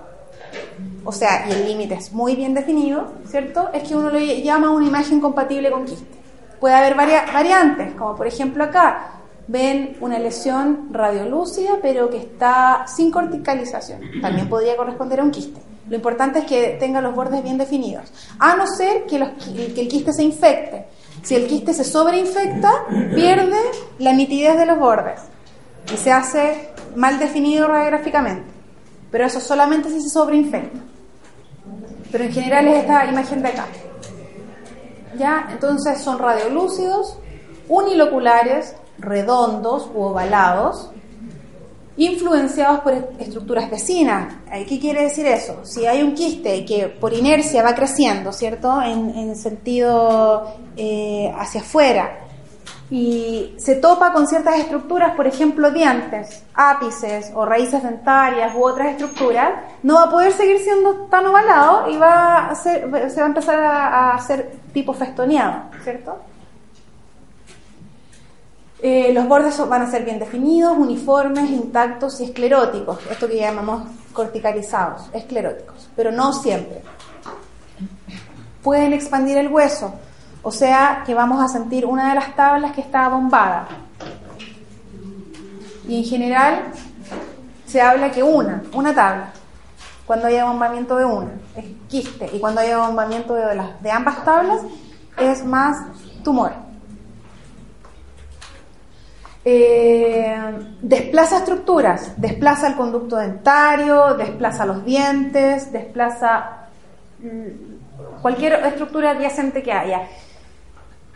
o 1.04 1.12
sea, 1.12 1.46
y 1.48 1.52
el 1.52 1.66
límite 1.66 1.94
es 1.94 2.12
muy 2.12 2.34
bien 2.34 2.54
definido, 2.54 3.12
¿cierto? 3.26 3.68
Es 3.72 3.86
que 3.86 3.94
uno 3.94 4.10
le 4.10 4.42
llama 4.42 4.70
una 4.70 4.86
imagen 4.86 5.20
compatible 5.20 5.70
con 5.70 5.84
quiste. 5.84 6.18
Puede 6.58 6.74
haber 6.74 6.94
variantes, 6.94 7.94
como 7.94 8.16
por 8.16 8.26
ejemplo 8.26 8.64
acá, 8.64 9.19
ven 9.50 9.96
una 10.00 10.18
lesión 10.20 10.90
radiolúcida, 10.92 11.78
pero 11.82 12.08
que 12.08 12.18
está 12.18 12.84
sin 12.86 13.10
corticalización. 13.10 14.00
También 14.22 14.48
podría 14.48 14.76
corresponder 14.76 15.18
a 15.18 15.24
un 15.24 15.32
quiste. 15.32 15.60
Lo 15.88 15.96
importante 15.96 16.38
es 16.38 16.44
que 16.44 16.76
tenga 16.78 17.00
los 17.00 17.16
bordes 17.16 17.42
bien 17.42 17.58
definidos, 17.58 18.12
a 18.38 18.54
no 18.54 18.64
ser 18.68 19.06
que, 19.06 19.16
el 19.16 19.88
quiste 19.88 20.12
se 20.12 20.22
infecte. 20.22 20.86
Si 21.22 21.34
el 21.34 21.48
quiste 21.48 21.74
se 21.74 21.82
sobreinfecta, 21.82 22.70
pierde 23.12 23.58
la 23.98 24.12
nitidez 24.12 24.56
de 24.56 24.66
los 24.66 24.78
bordes 24.78 25.20
y 25.92 25.96
se 25.96 26.12
hace 26.12 26.70
mal 26.94 27.18
definido 27.18 27.66
radiográficamente. 27.66 28.48
Pero 29.10 29.26
eso 29.26 29.40
solamente 29.40 29.90
si 29.90 30.00
se 30.00 30.10
sobreinfecta. 30.10 30.78
Pero 32.12 32.24
en 32.24 32.32
general 32.32 32.68
es 32.68 32.82
esta 32.82 33.06
imagen 33.06 33.42
de 33.42 33.48
acá. 33.48 33.66
¿Ya? 35.18 35.48
Entonces 35.50 36.00
son 36.00 36.20
radiolúcidos, 36.20 37.18
uniloculares, 37.68 38.76
redondos 39.00 39.90
u 39.94 40.02
ovalados, 40.02 40.90
influenciados 41.96 42.80
por 42.80 42.94
estructuras 43.18 43.70
vecinas. 43.70 44.34
¿Qué 44.68 44.78
quiere 44.78 45.02
decir 45.02 45.26
eso? 45.26 45.60
Si 45.64 45.86
hay 45.86 46.02
un 46.02 46.14
quiste 46.14 46.64
que 46.64 46.86
por 46.88 47.12
inercia 47.12 47.62
va 47.62 47.74
creciendo, 47.74 48.32
¿cierto? 48.32 48.80
En, 48.82 49.36
sentido 49.36 50.54
eh, 50.76 51.32
hacia 51.36 51.60
afuera 51.60 52.20
y 52.90 53.54
se 53.56 53.76
topa 53.76 54.12
con 54.12 54.26
ciertas 54.26 54.58
estructuras, 54.58 55.14
por 55.14 55.26
ejemplo, 55.26 55.70
dientes, 55.70 56.42
ápices 56.54 57.30
o 57.34 57.46
raíces 57.46 57.82
dentarias 57.82 58.52
u 58.56 58.64
otras 58.64 58.88
estructuras, 58.88 59.52
no 59.84 59.94
va 59.94 60.04
a 60.04 60.10
poder 60.10 60.32
seguir 60.32 60.58
siendo 60.58 61.06
tan 61.06 61.24
ovalado 61.26 61.88
y 61.88 61.96
va 61.96 62.48
a 62.50 62.54
se 62.56 62.86
va 62.86 62.98
a 62.98 63.26
empezar 63.26 63.60
a, 63.60 64.14
hacer 64.14 64.58
tipo 64.72 64.92
festoneado, 64.92 65.70
¿cierto? 65.84 66.16
Eh, 68.82 69.12
los 69.12 69.28
bordes 69.28 69.58
van 69.68 69.82
a 69.82 69.90
ser 69.90 70.04
bien 70.04 70.18
definidos, 70.18 70.76
uniformes, 70.76 71.50
intactos 71.50 72.18
y 72.20 72.24
escleróticos, 72.24 72.98
esto 73.10 73.28
que 73.28 73.36
llamamos 73.36 73.82
corticalizados, 74.14 75.10
escleróticos, 75.12 75.90
pero 75.94 76.10
no 76.10 76.32
siempre. 76.32 76.80
Pueden 78.62 78.94
expandir 78.94 79.36
el 79.36 79.48
hueso, 79.48 79.92
o 80.42 80.50
sea 80.50 81.02
que 81.04 81.14
vamos 81.14 81.42
a 81.42 81.48
sentir 81.48 81.84
una 81.84 82.08
de 82.08 82.14
las 82.14 82.34
tablas 82.34 82.72
que 82.72 82.80
está 82.80 83.06
bombada. 83.10 83.68
Y 85.86 85.98
en 85.98 86.04
general 86.04 86.72
se 87.66 87.82
habla 87.82 88.10
que 88.10 88.22
una, 88.22 88.62
una 88.72 88.94
tabla, 88.94 89.32
cuando 90.06 90.26
haya 90.26 90.46
bombamiento 90.46 90.96
de 90.96 91.04
una, 91.04 91.32
es 91.54 91.66
quiste, 91.86 92.30
y 92.32 92.40
cuando 92.40 92.62
haya 92.62 92.78
bombamiento 92.78 93.34
de, 93.34 93.54
las, 93.54 93.82
de 93.82 93.90
ambas 93.90 94.24
tablas, 94.24 94.62
es 95.18 95.44
más 95.44 95.76
tumor. 96.24 96.69
Eh, 99.42 100.36
desplaza 100.82 101.38
estructuras, 101.38 102.12
desplaza 102.20 102.68
el 102.68 102.76
conducto 102.76 103.16
dentario, 103.16 104.14
desplaza 104.14 104.66
los 104.66 104.84
dientes, 104.84 105.72
desplaza 105.72 106.66
mm, 107.20 108.20
cualquier 108.20 108.54
estructura 108.66 109.12
adyacente 109.12 109.62
que 109.62 109.72
haya 109.72 110.02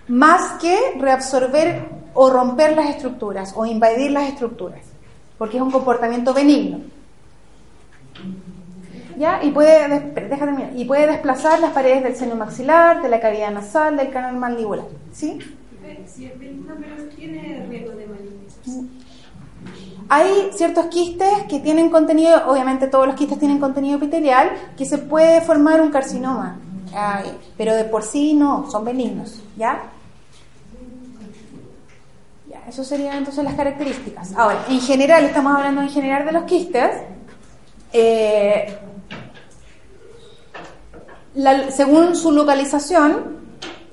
más 0.09 0.61
que 0.61 0.77
reabsorber 0.99 1.83
o 2.15 2.31
romper 2.31 2.77
las 2.77 2.91
estructuras 2.91 3.53
o 3.57 3.67
invadir 3.67 4.11
las 4.11 4.29
estructuras, 4.29 4.81
porque 5.39 5.57
es 5.57 5.63
un 5.63 5.71
comportamiento 5.71 6.33
benigno. 6.33 6.81
¿Ya? 9.17 9.43
Y 9.45 9.51
puede, 9.53 10.13
y 10.75 10.85
puede 10.87 11.07
desplazar 11.07 11.61
las 11.61 11.73
paredes 11.73 12.03
del 12.03 12.17
seno 12.17 12.35
maxilar, 12.35 13.01
de 13.01 13.09
la 13.09 13.21
cavidad 13.21 13.53
nasal, 13.53 13.97
del 13.97 14.11
canal 14.11 14.37
mandibular. 14.37 14.87
¿Sí? 15.13 15.39
Sí, 16.07 16.27
es 16.27 16.39
benigno, 16.39 16.75
pero 16.81 17.09
tiene 17.17 17.67
riesgo. 17.69 17.94
Hay 20.09 20.51
ciertos 20.53 20.87
quistes 20.87 21.45
que 21.49 21.61
tienen 21.61 21.91
contenido, 21.91 22.43
obviamente 22.47 22.89
todos 22.89 23.07
los 23.07 23.17
quistes 23.17 23.39
tienen 23.39 23.59
contenido 23.59 23.97
epitelial, 23.97 24.51
que 24.77 24.85
se 24.85 24.99
puede 24.99 25.41
formar 25.41 25.81
un 25.81 25.91
carcinoma, 25.91 26.59
pero 27.57 27.75
de 27.75 27.85
por 27.85 28.03
sí 28.03 28.35
no, 28.35 28.71
son 28.71 28.85
benignos, 28.85 29.41
¿ya? 29.57 29.91
Eso 32.69 32.83
serían 32.83 33.19
entonces 33.19 33.45
las 33.45 33.55
características. 33.55 34.33
Ahora, 34.37 34.65
en 34.69 34.81
general, 34.81 35.25
estamos 35.25 35.55
hablando 35.55 35.83
en 35.83 35.91
general 35.91 36.25
de 36.25 36.33
los 36.33 36.45
quistes. 36.45 36.91
Eh, 37.93 38.79
según 41.71 42.17
su 42.17 42.33
localización, 42.33 43.44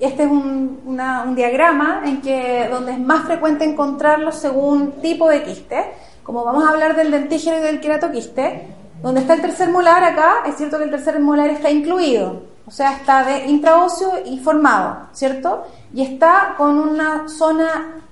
este 0.06 0.24
es 0.24 0.30
un, 0.30 0.80
un, 0.84 1.34
diagrama 1.34 2.02
en 2.04 2.20
que 2.20 2.68
donde 2.70 2.92
es 2.92 2.98
más 2.98 3.24
frecuente 3.24 3.64
encontrarlos 3.64 4.36
según 4.36 4.92
tipo 5.00 5.28
de 5.28 5.42
quiste. 5.42 5.92
Como 6.22 6.44
vamos 6.44 6.64
a 6.64 6.70
hablar 6.70 6.96
del 6.96 7.10
dentígeno 7.10 7.58
y 7.58 7.60
del 7.60 7.80
queratoquiste, 7.80 8.68
donde 9.02 9.20
está 9.20 9.34
el 9.34 9.40
tercer 9.40 9.70
molar 9.70 10.02
acá, 10.04 10.42
es 10.46 10.56
cierto 10.56 10.78
que 10.78 10.84
el 10.84 10.90
tercer 10.90 11.18
molar 11.20 11.50
está 11.50 11.70
incluido, 11.70 12.42
o 12.66 12.70
sea, 12.70 12.92
está 12.92 13.24
de 13.24 13.46
intraóseo 13.46 14.20
y 14.24 14.38
formado, 14.38 15.08
¿cierto? 15.12 15.64
Y 15.92 16.02
está 16.02 16.54
con 16.56 16.78
una 16.78 17.28
zona 17.28 18.02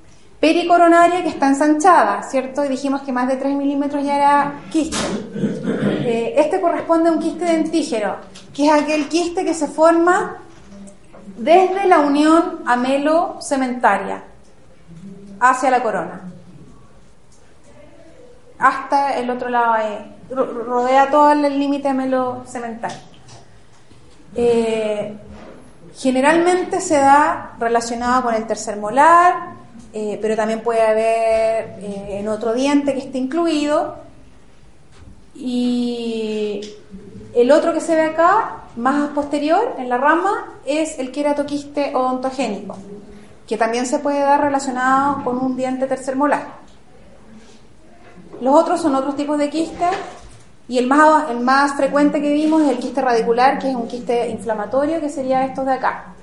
pericoronaria 0.40 1.23
que 1.23 1.28
está 1.28 1.49
ensanchada, 1.49 2.23
¿cierto? 2.23 2.64
Y 2.64 2.68
dijimos 2.68 3.02
que 3.02 3.12
más 3.12 3.28
de 3.28 3.37
3 3.37 3.54
milímetros 3.54 4.04
ya 4.04 4.16
era 4.16 4.61
quiste. 4.70 4.97
Eh, 6.02 6.35
este 6.37 6.61
corresponde 6.61 7.11
a 7.11 7.12
un 7.12 7.20
quiste 7.20 7.44
dentígero, 7.44 8.16
que 8.54 8.66
es 8.66 8.73
aquel 8.73 9.09
quiste 9.09 9.44
que 9.44 9.54
se 9.54 9.68
forma 9.68 10.38
desde 11.40 11.87
la 11.87 12.00
unión 12.00 12.61
amelo-cementaria 12.66 14.23
hacia 15.40 15.70
la 15.70 15.82
corona. 15.82 16.20
Hasta 18.59 19.16
el 19.16 19.30
otro 19.30 19.49
lado, 19.49 19.76
rodea 20.30 21.11
todo 21.11 21.32
el 21.32 21.59
límite 21.59 21.88
amelo-cementario. 21.88 22.99
Eh, 24.37 25.16
generalmente 25.97 26.78
se 26.82 26.99
da 26.99 27.56
relacionado 27.59 28.25
con 28.25 28.35
el 28.35 28.47
tercer 28.47 28.76
molar, 28.76 29.54
eh, 29.94 30.18
pero 30.20 30.37
también 30.37 30.61
puede 30.61 30.82
haber 30.82 31.78
eh, 31.80 32.18
en 32.20 32.28
otro 32.28 32.52
diente 32.52 32.92
que 32.92 33.00
esté 33.00 33.16
incluido. 33.16 33.97
Y 35.35 36.61
el 37.34 37.50
otro 37.52 37.72
que 37.72 37.80
se 37.80 37.94
ve 37.94 38.02
acá, 38.02 38.64
más 38.76 39.10
posterior, 39.10 39.75
en 39.78 39.88
la 39.88 39.99
rama, 39.99 40.56
es 40.64 40.99
el 40.99 41.12
queratoquiste 41.12 41.94
odontogénico, 41.94 42.76
que 43.46 43.56
también 43.56 43.87
se 43.87 43.99
puede 43.99 44.20
dar 44.20 44.40
relacionado 44.40 45.22
con 45.25 45.38
un 45.38 45.56
diente 45.56 45.87
tercer 45.87 46.16
molar. 46.16 46.60
Los 48.40 48.54
otros 48.54 48.80
son 48.80 48.94
otros 48.94 49.16
tipos 49.16 49.38
de 49.38 49.50
quistes 49.50 49.90
y 50.66 50.78
el 50.78 50.87
más, 50.87 51.30
el 51.30 51.40
más 51.40 51.75
frecuente 51.75 52.22
que 52.22 52.32
vimos 52.32 52.62
es 52.62 52.70
el 52.70 52.78
quiste 52.78 53.02
radicular, 53.02 53.58
que 53.58 53.70
es 53.70 53.75
un 53.75 53.87
quiste 53.87 54.28
inflamatorio, 54.28 55.00
que 55.00 55.08
sería 55.08 55.44
estos 55.44 55.66
de 55.66 55.72
acá. 55.72 56.14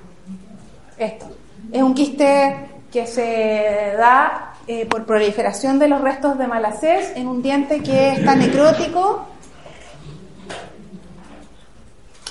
Esto. 0.96 1.26
Es 1.70 1.82
un 1.82 1.94
quiste 1.94 2.70
que 2.90 3.06
se 3.06 3.94
da 3.96 4.54
eh, 4.66 4.86
por 4.86 5.04
proliferación 5.04 5.78
de 5.78 5.88
los 5.88 6.00
restos 6.00 6.38
de 6.38 6.46
malacés 6.46 7.12
en 7.14 7.28
un 7.28 7.42
diente 7.42 7.82
que 7.82 8.12
está 8.12 8.34
necrótico 8.34 9.26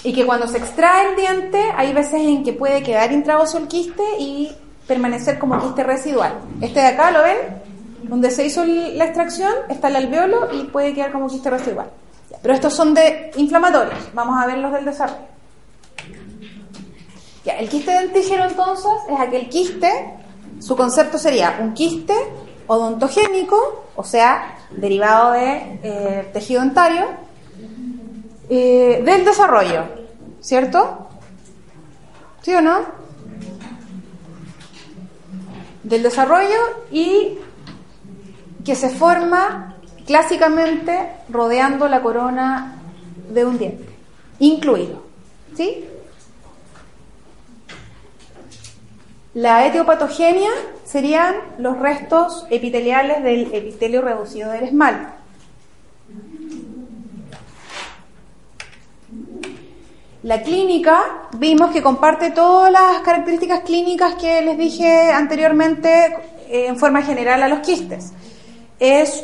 y 0.08 0.14
que 0.14 0.26
cuando 0.26 0.48
se 0.48 0.58
extrae 0.58 1.10
el 1.10 1.16
diente 1.18 1.62
hay 1.76 1.92
veces 1.92 2.22
en 2.22 2.42
que 2.42 2.54
puede 2.54 2.82
quedar 2.82 3.12
intraóseo 3.12 3.60
el 3.60 3.68
quiste 3.68 4.04
y 4.18 4.56
permanecer 4.88 5.38
como 5.38 5.60
quiste 5.60 5.84
residual. 5.84 6.34
Este 6.62 6.80
de 6.80 6.86
acá, 6.86 7.12
¿lo 7.12 7.24
ven? 7.24 7.36
Donde 8.04 8.32
se 8.32 8.46
hizo 8.46 8.64
la 8.64 9.04
extracción 9.04 9.52
está 9.68 9.90
el 9.90 9.98
alveolo 9.98 10.48
y 10.54 10.64
puede 10.64 10.94
quedar 10.94 11.12
como 11.12 11.28
quiste 11.28 11.50
residual. 11.50 11.90
Pero 12.42 12.54
estos 12.54 12.74
son 12.74 12.94
de 12.94 13.32
inflamatorios. 13.36 14.00
Vamos 14.14 14.42
a 14.42 14.48
ver 14.48 14.60
los 14.60 14.72
del 14.72 14.86
desarrollo. 14.86 15.28
El 17.44 17.68
quiste 17.68 17.92
dentígeno 17.92 18.46
entonces 18.46 18.92
es 19.10 19.20
aquel 19.20 19.50
quiste 19.50 19.92
su 20.60 20.78
concepto 20.78 21.18
sería 21.18 21.58
un 21.60 21.74
quiste 21.74 22.14
odontogénico, 22.68 23.84
o 23.98 24.04
sea, 24.06 24.58
derivado 24.72 25.34
de 25.34 25.80
eh, 25.84 26.30
tejido 26.32 26.62
dentario, 26.62 27.27
eh, 28.50 29.02
del 29.04 29.26
desarrollo, 29.26 29.84
¿cierto? 30.42 31.10
¿Sí 32.42 32.54
o 32.54 32.62
no? 32.62 32.98
del 35.88 36.04
desarrollo 36.04 36.60
y 36.92 37.38
que 38.66 38.76
se 38.76 38.90
forma 38.90 39.76
clásicamente 40.06 41.12
rodeando 41.30 41.88
la 41.88 42.02
corona 42.02 42.82
de 43.30 43.46
un 43.46 43.58
diente, 43.58 43.86
incluido. 44.40 45.04
¿Sí? 45.56 45.86
La 49.34 49.66
etiopatogenia 49.66 50.50
serían 50.84 51.36
los 51.58 51.78
restos 51.80 52.46
epiteliales 52.50 53.24
del 53.24 53.54
epitelio 53.54 54.02
reducido 54.02 54.52
del 54.52 54.66
esmalte. 54.66 55.17
La 60.28 60.42
clínica 60.42 61.30
vimos 61.38 61.72
que 61.72 61.82
comparte 61.82 62.32
todas 62.32 62.70
las 62.70 63.00
características 63.00 63.62
clínicas 63.62 64.16
que 64.16 64.42
les 64.42 64.58
dije 64.58 65.10
anteriormente 65.10 66.18
eh, 66.50 66.68
en 66.68 66.78
forma 66.78 67.02
general 67.02 67.44
a 67.44 67.48
los 67.48 67.60
quistes. 67.60 68.12
Es 68.78 69.24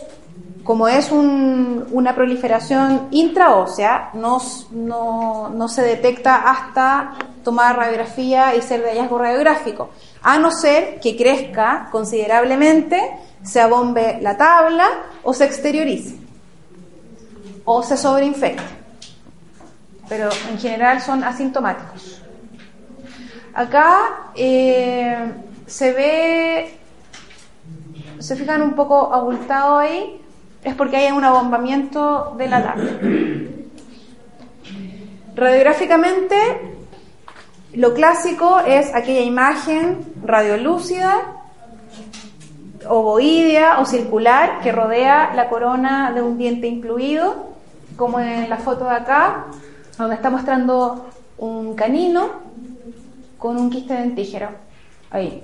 como 0.63 0.87
es 0.87 1.11
una 1.11 2.15
proliferación 2.15 3.09
intraósea, 3.11 4.11
no, 4.13 4.41
no, 4.71 5.67
se 5.67 5.81
detecta 5.81 6.49
hasta 6.49 7.15
tomar 7.43 7.75
radiografía 7.75 8.55
y 8.55 8.61
ser 8.61 8.81
de 8.81 8.91
hallazgo 8.91 9.17
radiográfico, 9.17 9.89
a 10.21 10.39
no 10.39 10.51
ser 10.51 11.01
que 11.01 11.17
crezca 11.17 11.89
considerablemente, 11.91 13.01
se 13.43 13.59
abombe 13.59 14.19
la 14.21 14.37
tabla 14.37 14.87
o 15.23 15.33
se 15.33 15.43
exteriorice 15.43 16.15
o 17.65 17.83
se 17.83 17.97
sobreinfecte. 17.97 18.82
Pero 20.09 20.29
en 20.49 20.59
general 20.59 21.01
son 21.01 21.23
asintomáticos. 21.23 22.21
Acá 23.53 24.31
eh, 24.35 25.31
se 25.67 25.93
ve, 25.93 26.77
se 28.19 28.35
fijan 28.35 28.61
un 28.61 28.73
poco 28.73 29.13
abultado 29.13 29.77
ahí, 29.77 30.19
es 30.63 30.75
porque 30.75 30.97
hay 30.97 31.11
un 31.11 31.23
abombamiento 31.23 32.35
de 32.37 32.47
la 32.47 32.63
tabla. 32.63 32.91
Radiográficamente, 35.35 36.35
lo 37.73 37.93
clásico 37.93 38.59
es 38.59 38.93
aquella 38.93 39.21
imagen 39.21 40.13
radiolúcida, 40.23 41.21
ovoidea 42.87 43.79
o 43.79 43.85
circular 43.85 44.61
que 44.61 44.71
rodea 44.71 45.33
la 45.35 45.49
corona 45.49 46.11
de 46.13 46.21
un 46.21 46.37
diente 46.37 46.67
incluido, 46.67 47.53
como 47.97 48.19
en 48.19 48.49
la 48.49 48.57
foto 48.57 48.85
de 48.85 48.95
acá, 48.95 49.45
donde 49.97 50.15
está 50.15 50.29
mostrando 50.29 51.05
un 51.37 51.75
canino 51.75 52.29
con 53.37 53.57
un 53.57 53.69
quiste 53.69 53.93
dentígero. 53.93 54.49
Ahí. 55.09 55.43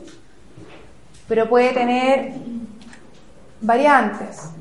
Pero 1.28 1.48
puede 1.48 1.74
tener 1.74 2.34
variantes. 3.62 4.52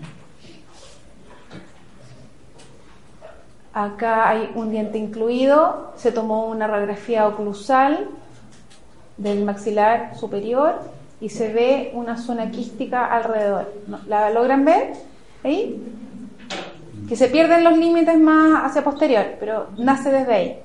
Acá 3.73 4.29
hay 4.29 4.51
un 4.55 4.71
diente 4.71 4.99
incluido, 4.99 5.93
se 5.97 6.11
tomó 6.11 6.49
una 6.49 6.67
radiografía 6.67 7.29
oclusal 7.29 8.09
del 9.17 9.45
maxilar 9.45 10.17
superior 10.17 10.81
y 11.21 11.29
se 11.29 11.53
ve 11.53 11.91
una 11.95 12.17
zona 12.17 12.51
quística 12.51 13.07
alrededor. 13.07 13.73
¿La 14.09 14.31
logran 14.31 14.65
ver? 14.65 14.95
¿Ahí? 15.45 15.81
Que 17.09 17.17
se 17.17 17.29
pierden 17.29 17.65
los 17.65 17.77
límites 17.77 18.19
más 18.19 18.65
hacia 18.65 18.85
posterior, 18.85 19.25
pero 19.41 19.69
nace 19.79 20.11
desde 20.11 20.35
ahí. 20.35 20.59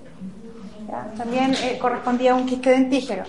También 1.18 1.54
eh, 1.54 1.78
correspondía 1.80 2.34
a 2.34 2.36
un 2.36 2.46
quiste 2.46 2.70
dentígero. 2.70 3.24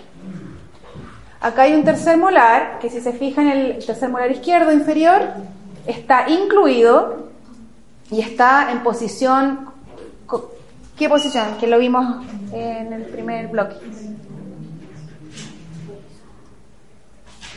Acá 1.40 1.62
hay 1.62 1.74
un 1.74 1.84
tercer 1.84 2.16
molar, 2.16 2.78
que 2.80 2.90
si 2.90 3.00
se 3.00 3.12
fijan, 3.12 3.48
el 3.48 3.84
tercer 3.84 4.08
molar 4.08 4.30
izquierdo 4.30 4.72
inferior 4.72 5.22
está 5.86 6.28
incluido 6.28 7.28
y 8.10 8.20
está 8.20 8.70
en 8.72 8.82
posición 8.82 9.74
¿Qué 10.96 11.08
posición? 11.08 11.56
Que 11.58 11.66
lo 11.66 11.78
vimos 11.78 12.24
en 12.52 12.92
el 12.92 13.02
primer 13.06 13.48
bloque. 13.48 13.74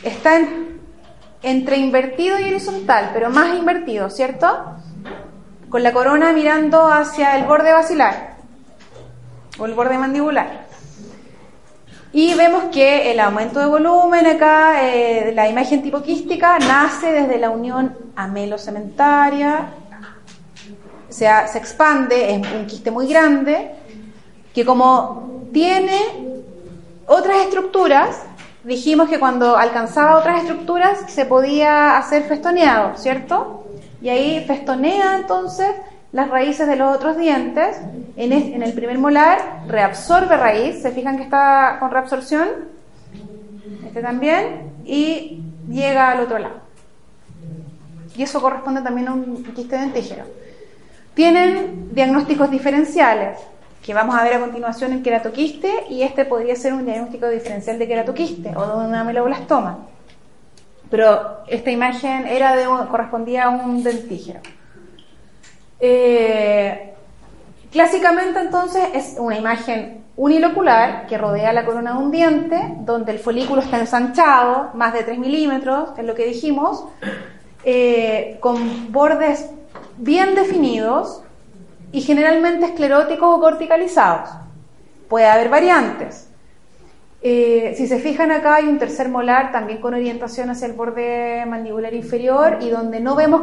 Está 0.02 0.40
entre 1.42 1.76
invertido 1.76 2.38
y 2.40 2.44
horizontal, 2.44 3.10
pero 3.12 3.30
más 3.30 3.56
invertido, 3.56 4.10
¿cierto? 4.10 4.77
Con 5.68 5.82
la 5.82 5.92
corona 5.92 6.32
mirando 6.32 6.86
hacia 6.88 7.36
el 7.36 7.44
borde 7.44 7.72
basilar 7.72 8.36
o 9.58 9.66
el 9.66 9.74
borde 9.74 9.98
mandibular. 9.98 10.66
Y 12.12 12.34
vemos 12.34 12.64
que 12.72 13.10
el 13.10 13.20
aumento 13.20 13.60
de 13.60 13.66
volumen 13.66 14.26
acá, 14.26 14.88
eh, 14.88 15.32
la 15.34 15.48
imagen 15.48 15.82
tipo 15.82 16.02
quística, 16.02 16.58
nace 16.58 17.12
desde 17.12 17.38
la 17.38 17.50
unión 17.50 17.96
amelocementaria 18.16 19.68
se, 21.08 21.26
se 21.46 21.58
expande, 21.58 22.34
es 22.34 22.52
un 22.52 22.66
quiste 22.66 22.90
muy 22.90 23.06
grande, 23.06 23.70
que 24.54 24.64
como 24.64 25.48
tiene 25.52 25.98
otras 27.06 27.38
estructuras, 27.38 28.22
dijimos 28.64 29.08
que 29.08 29.18
cuando 29.18 29.56
alcanzaba 29.56 30.18
otras 30.18 30.42
estructuras 30.42 30.98
se 31.08 31.24
podía 31.24 31.96
hacer 31.96 32.24
festoneado, 32.24 32.96
¿cierto? 32.96 33.64
Y 34.00 34.08
ahí 34.08 34.44
festonea 34.46 35.16
entonces 35.16 35.68
las 36.12 36.28
raíces 36.28 36.66
de 36.66 36.76
los 36.76 36.94
otros 36.94 37.16
dientes. 37.16 37.76
En, 38.16 38.32
el 38.32 38.72
primer 38.72 38.98
molar 38.98 39.62
reabsorbe 39.68 40.36
raíz, 40.36 40.82
¿se 40.82 40.90
fijan 40.90 41.16
que 41.16 41.22
está 41.24 41.76
con 41.78 41.90
reabsorción? 41.90 42.48
Este 43.86 44.02
también, 44.02 44.72
y 44.84 45.40
llega 45.68 46.10
al 46.10 46.20
otro 46.20 46.38
lado. 46.38 46.56
Y 48.16 48.22
eso 48.22 48.40
corresponde 48.40 48.82
también 48.82 49.08
a 49.08 49.12
un 49.12 49.44
quiste 49.54 49.76
dentígero. 49.76 50.24
Tienen 51.14 51.90
diagnósticos 51.92 52.50
diferenciales, 52.50 53.38
que 53.84 53.94
vamos 53.94 54.16
a 54.16 54.24
ver 54.24 54.34
a 54.34 54.40
continuación 54.40 54.92
en 54.92 55.02
queratoquiste, 55.02 55.70
y 55.88 56.02
este 56.02 56.24
podría 56.24 56.56
ser 56.56 56.72
un 56.72 56.84
diagnóstico 56.84 57.28
diferencial 57.28 57.78
de 57.78 57.86
queratoquiste 57.86 58.52
o 58.56 58.66
de 58.66 58.86
una 58.88 59.00
ameloblastoma. 59.00 59.78
Pero 60.90 61.44
esta 61.46 61.70
imagen 61.70 62.26
era 62.26 62.56
de 62.56 62.66
correspondía 62.88 63.44
a 63.44 63.48
un 63.50 63.82
dentígero. 63.82 64.40
Eh, 65.80 66.94
clásicamente 67.70 68.40
entonces 68.40 68.88
es 68.94 69.16
una 69.18 69.36
imagen 69.36 70.04
unilocular 70.16 71.06
que 71.06 71.16
rodea 71.16 71.52
la 71.52 71.64
corona 71.64 71.92
de 71.92 71.98
un 71.98 72.10
diente, 72.10 72.74
donde 72.80 73.12
el 73.12 73.18
folículo 73.20 73.62
está 73.62 73.78
ensanchado, 73.78 74.70
más 74.74 74.92
de 74.92 75.04
3 75.04 75.18
milímetros, 75.18 75.90
es 75.96 76.04
lo 76.04 76.14
que 76.14 76.26
dijimos, 76.26 76.84
eh, 77.64 78.36
con 78.40 78.92
bordes 78.92 79.48
bien 79.96 80.34
definidos 80.34 81.22
y 81.92 82.00
generalmente 82.00 82.66
escleróticos 82.66 83.36
o 83.36 83.40
corticalizados. 83.40 84.30
Puede 85.08 85.26
haber 85.26 85.48
variantes. 85.48 86.27
Eh, 87.20 87.74
si 87.76 87.88
se 87.88 87.98
fijan 87.98 88.30
acá 88.30 88.56
hay 88.56 88.68
un 88.68 88.78
tercer 88.78 89.08
molar 89.08 89.50
también 89.50 89.80
con 89.80 89.92
orientación 89.92 90.50
hacia 90.50 90.66
el 90.66 90.74
borde 90.74 91.44
mandibular 91.46 91.92
inferior 91.92 92.58
y 92.60 92.70
donde 92.70 93.00
no 93.00 93.16
vemos 93.16 93.42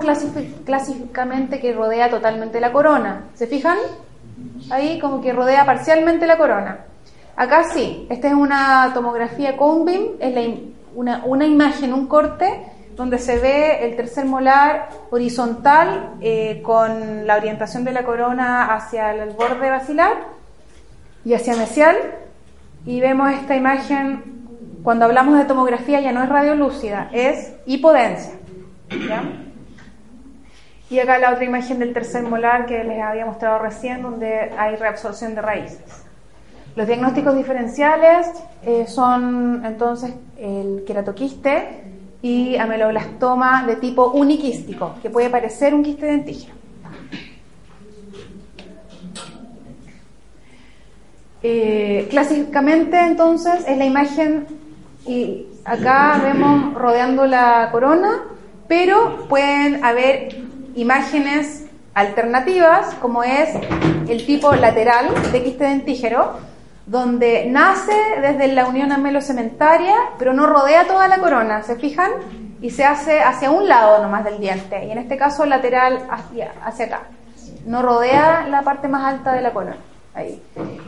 clásicamente 0.65 1.59
que 1.59 1.73
rodea 1.73 2.09
totalmente 2.09 2.59
la 2.61 2.71
corona. 2.71 3.25
¿Se 3.33 3.47
fijan? 3.47 3.77
Ahí 4.69 4.99
como 4.99 5.21
que 5.21 5.33
rodea 5.33 5.65
parcialmente 5.65 6.25
la 6.25 6.37
corona. 6.37 6.85
Acá 7.35 7.65
sí, 7.73 8.07
esta 8.09 8.29
es 8.29 8.33
una 8.33 8.91
tomografía 8.93 9.57
con 9.57 9.83
beam, 9.83 10.03
es 10.19 10.59
una, 10.95 11.23
una 11.25 11.45
imagen, 11.45 11.93
un 11.93 12.07
corte 12.07 12.71
donde 12.95 13.17
se 13.19 13.37
ve 13.39 13.85
el 13.85 13.97
tercer 13.97 14.25
molar 14.25 14.89
horizontal 15.09 16.13
eh, 16.21 16.61
con 16.63 17.27
la 17.27 17.35
orientación 17.35 17.83
de 17.83 17.91
la 17.91 18.05
corona 18.05 18.73
hacia 18.73 19.13
el 19.13 19.31
borde 19.31 19.69
basilar 19.69 20.13
y 21.25 21.33
hacia 21.33 21.57
mesial. 21.57 21.97
Y 22.85 22.99
vemos 22.99 23.31
esta 23.31 23.55
imagen, 23.55 24.23
cuando 24.83 25.05
hablamos 25.05 25.37
de 25.37 25.45
tomografía 25.45 25.99
ya 26.01 26.11
no 26.11 26.23
es 26.23 26.29
radiolúcida, 26.29 27.09
es 27.11 27.53
hipodencia. 27.65 28.33
Y 30.89 30.99
acá 30.99 31.17
la 31.17 31.31
otra 31.31 31.45
imagen 31.45 31.79
del 31.79 31.93
tercer 31.93 32.23
molar 32.23 32.67
que 32.67 32.83
les 32.83 33.01
había 33.01 33.25
mostrado 33.25 33.59
recién, 33.59 34.03
donde 34.03 34.51
hay 34.57 34.75
reabsorción 34.75 35.33
de 35.33 35.41
raíces. 35.41 36.05
Los 36.75 36.85
diagnósticos 36.87 37.35
diferenciales 37.35 38.27
eh, 38.63 38.85
son 38.87 39.65
entonces 39.65 40.13
el 40.37 40.83
queratoquiste, 40.85 41.85
y 42.25 42.57
ameloblastoma 42.57 43.67
de 43.67 43.75
tipo 43.75 44.07
uniquístico, 44.09 44.95
que 44.99 45.11
puede 45.11 45.29
parecer 45.29 45.75
un 45.75 45.83
quiste 45.83 46.07
dentígeno. 46.07 46.55
Eh, 51.47 52.07
clásicamente 52.09 52.99
entonces 52.99 53.65
es 53.67 53.77
la 53.77 53.85
imagen 53.85 54.47
y 55.05 55.45
acá 55.63 56.19
vemos 56.23 56.73
rodeando 56.73 57.27
la 57.27 57.69
corona, 57.71 58.23
pero 58.67 59.27
pueden 59.29 59.85
haber 59.85 60.43
imágenes 60.75 61.67
alternativas 61.93 62.95
como 62.95 63.23
es 63.23 63.49
el 64.09 64.25
tipo 64.25 64.55
lateral 64.55 65.13
de 65.31 65.43
quiste 65.43 65.65
dentígero, 65.65 66.33
donde 66.87 67.45
nace 67.45 67.93
desde 68.21 68.47
la 68.47 68.65
unión 68.65 68.91
amelocementaria, 68.91 69.95
pero 70.17 70.33
no 70.33 70.47
rodea 70.47 70.87
toda 70.87 71.07
la 71.07 71.19
corona, 71.19 71.61
¿se 71.61 71.75
fijan? 71.75 72.09
Y 72.59 72.71
se 72.71 72.85
hace 72.85 73.21
hacia 73.21 73.51
un 73.51 73.67
lado 73.67 74.01
nomás 74.01 74.23
del 74.23 74.39
diente, 74.39 74.83
y 74.83 74.89
en 74.89 74.97
este 74.97 75.15
caso 75.15 75.45
lateral 75.45 76.07
hacia, 76.09 76.53
hacia 76.63 76.85
acá. 76.87 77.01
No 77.67 77.83
rodea 77.83 78.47
la 78.49 78.63
parte 78.63 78.87
más 78.87 79.13
alta 79.13 79.33
de 79.33 79.43
la 79.43 79.53
corona. 79.53 79.77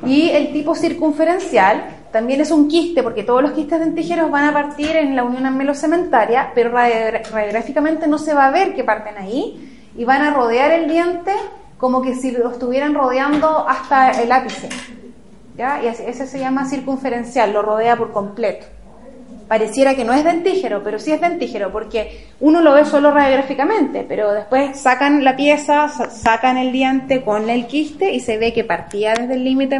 Y 0.05 0.29
el 0.29 0.53
tipo 0.53 0.75
circunferencial 0.75 1.83
también 2.11 2.41
es 2.41 2.51
un 2.51 2.67
quiste, 2.67 3.03
porque 3.03 3.23
todos 3.23 3.41
los 3.41 3.51
quistes 3.51 3.79
dentígeros 3.79 4.31
van 4.31 4.45
a 4.45 4.53
partir 4.53 4.95
en 4.95 5.15
la 5.15 5.23
unión 5.23 5.45
amelocementaria, 5.45 6.51
pero 6.55 6.71
radiográficamente 6.71 8.07
no 8.07 8.17
se 8.17 8.33
va 8.33 8.47
a 8.47 8.51
ver 8.51 8.73
que 8.73 8.83
parten 8.83 9.17
ahí, 9.17 9.91
y 9.95 10.05
van 10.05 10.21
a 10.21 10.33
rodear 10.33 10.71
el 10.71 10.89
diente 10.89 11.33
como 11.77 12.01
que 12.01 12.15
si 12.15 12.31
lo 12.31 12.51
estuvieran 12.51 12.93
rodeando 12.93 13.67
hasta 13.67 14.11
el 14.21 14.31
ápice. 14.31 14.69
¿ya? 15.57 15.83
Y 15.83 15.87
ese 15.87 16.27
se 16.27 16.39
llama 16.39 16.69
circunferencial, 16.69 17.51
lo 17.51 17.61
rodea 17.61 17.97
por 17.97 18.11
completo. 18.11 18.65
Pareciera 19.47 19.95
que 19.95 20.03
no 20.03 20.13
es 20.13 20.23
dentígero, 20.23 20.83
pero 20.83 20.99
sí 20.99 21.11
es 21.11 21.21
dentígero, 21.21 21.71
porque 21.71 22.27
uno 22.41 22.61
lo 22.61 22.73
ve 22.73 22.83
solo 22.83 23.11
radiográficamente, 23.11 24.05
pero 24.07 24.33
después 24.33 24.77
sacan 24.77 25.23
la 25.23 25.35
pieza, 25.35 25.87
sacan 25.87 26.57
el 26.57 26.71
diente 26.71 27.23
con 27.23 27.49
el 27.49 27.65
quiste 27.67 28.11
y 28.11 28.19
se 28.19 28.37
ve 28.37 28.51
que 28.51 28.65
partía 28.65 29.13
desde 29.13 29.35
el 29.35 29.43
límite 29.43 29.79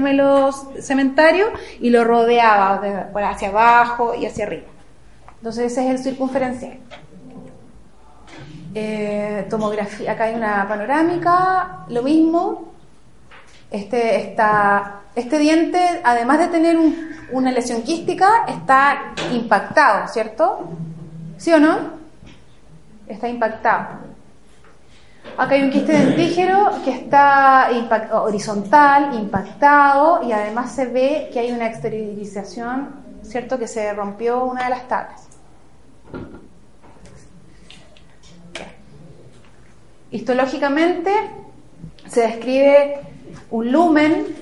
cementario 0.80 1.48
y 1.82 1.90
lo 1.90 2.04
rodeaba 2.04 2.82
hacia 3.30 3.50
abajo 3.50 4.16
y 4.16 4.26
hacia 4.26 4.46
arriba. 4.46 4.68
Entonces 5.38 5.72
ese 5.72 5.86
es 5.86 5.92
el 5.92 6.00
circunferencial. 6.00 6.78
Eh, 8.74 9.48
tomografía, 9.50 10.12
acá 10.12 10.26
hay 10.26 10.36
una 10.36 10.68
panorámica, 10.68 11.86
lo 11.90 12.04
mismo. 12.04 12.77
Este 13.70 14.16
está 14.30 15.02
este 15.16 15.40
diente, 15.40 15.80
además 16.04 16.40
de 16.40 16.48
tener 16.48 16.78
una 17.32 17.52
lesión 17.52 17.82
quística, 17.82 18.46
está 18.48 19.14
impactado, 19.34 20.08
¿cierto? 20.08 20.70
¿Sí 21.38 21.52
o 21.52 21.60
no? 21.60 21.78
Está 23.08 23.28
impactado. 23.28 24.08
Acá 25.38 25.56
hay 25.56 25.64
un 25.64 25.72
quiste 25.72 25.92
dentígero 25.92 26.70
que 26.86 26.92
está 26.92 27.70
horizontal, 28.12 29.14
impactado, 29.16 30.24
y 30.24 30.32
además 30.32 30.72
se 30.72 30.86
ve 30.86 31.30
que 31.34 31.40
hay 31.40 31.52
una 31.52 31.68
exteriorización, 31.68 32.90
¿cierto? 33.24 33.58
Que 33.58 33.68
se 33.68 33.92
rompió 33.94 34.46
una 34.46 34.66
de 34.66 34.70
las 34.70 34.88
tablas. 34.88 35.28
Histológicamente 40.12 41.12
se 42.08 42.22
describe 42.22 43.02
un 43.52 43.72
lumen 43.72 44.36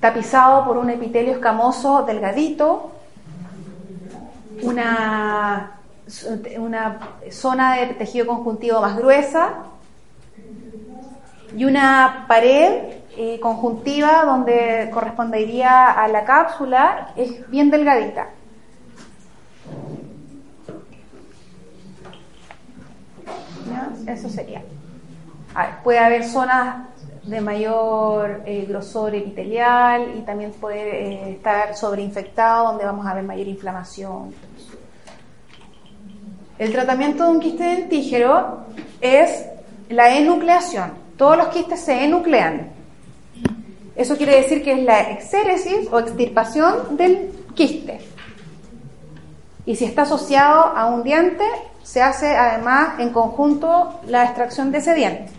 tapizado 0.00 0.64
por 0.64 0.78
un 0.78 0.90
epitelio 0.90 1.32
escamoso 1.32 2.04
delgadito, 2.04 2.92
una, 4.62 5.80
una 6.58 6.98
zona 7.30 7.76
de 7.76 7.86
tejido 7.94 8.26
conjuntivo 8.26 8.80
más 8.80 8.96
gruesa 8.96 9.64
y 11.56 11.64
una 11.64 12.26
pared 12.28 12.98
eh, 13.16 13.40
conjuntiva 13.40 14.24
donde 14.24 14.90
correspondería 14.92 15.90
a 15.90 16.08
la 16.08 16.24
cápsula 16.24 17.12
es 17.16 17.48
bien 17.50 17.70
delgadita. 17.70 18.28
Eso 24.06 24.28
sería. 24.30 24.62
puede 25.84 25.98
haber 25.98 26.24
zonas 26.24 26.86
de 27.28 27.40
mayor 27.40 28.42
eh, 28.46 28.64
grosor 28.68 29.14
epitelial 29.14 30.14
y 30.16 30.20
también 30.22 30.52
puede 30.52 31.12
eh, 31.12 31.30
estar 31.32 31.76
sobreinfectado 31.76 32.68
donde 32.68 32.84
vamos 32.84 33.06
a 33.06 33.14
ver 33.14 33.24
mayor 33.24 33.46
inflamación. 33.46 34.34
El 36.58 36.72
tratamiento 36.72 37.24
de 37.24 37.30
un 37.30 37.40
quiste 37.40 37.62
dentígero 37.62 38.64
es 39.00 39.44
la 39.90 40.16
enucleación. 40.16 40.92
Todos 41.16 41.36
los 41.36 41.48
quistes 41.48 41.80
se 41.80 42.04
enuclean. 42.04 42.70
Eso 43.94 44.16
quiere 44.16 44.36
decir 44.36 44.62
que 44.62 44.72
es 44.72 44.82
la 44.84 45.00
exéresis 45.10 45.88
o 45.90 45.98
extirpación 45.98 46.96
del 46.96 47.30
quiste. 47.54 48.00
Y 49.66 49.76
si 49.76 49.84
está 49.84 50.02
asociado 50.02 50.76
a 50.76 50.86
un 50.86 51.02
diente, 51.02 51.44
se 51.82 52.00
hace 52.00 52.36
además 52.36 52.98
en 52.98 53.10
conjunto 53.10 54.00
la 54.06 54.24
extracción 54.24 54.72
de 54.72 54.78
ese 54.78 54.94
diente. 54.94 55.37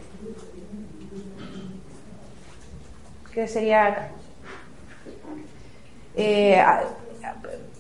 Sería. 3.47 4.11
Eh, 6.15 6.61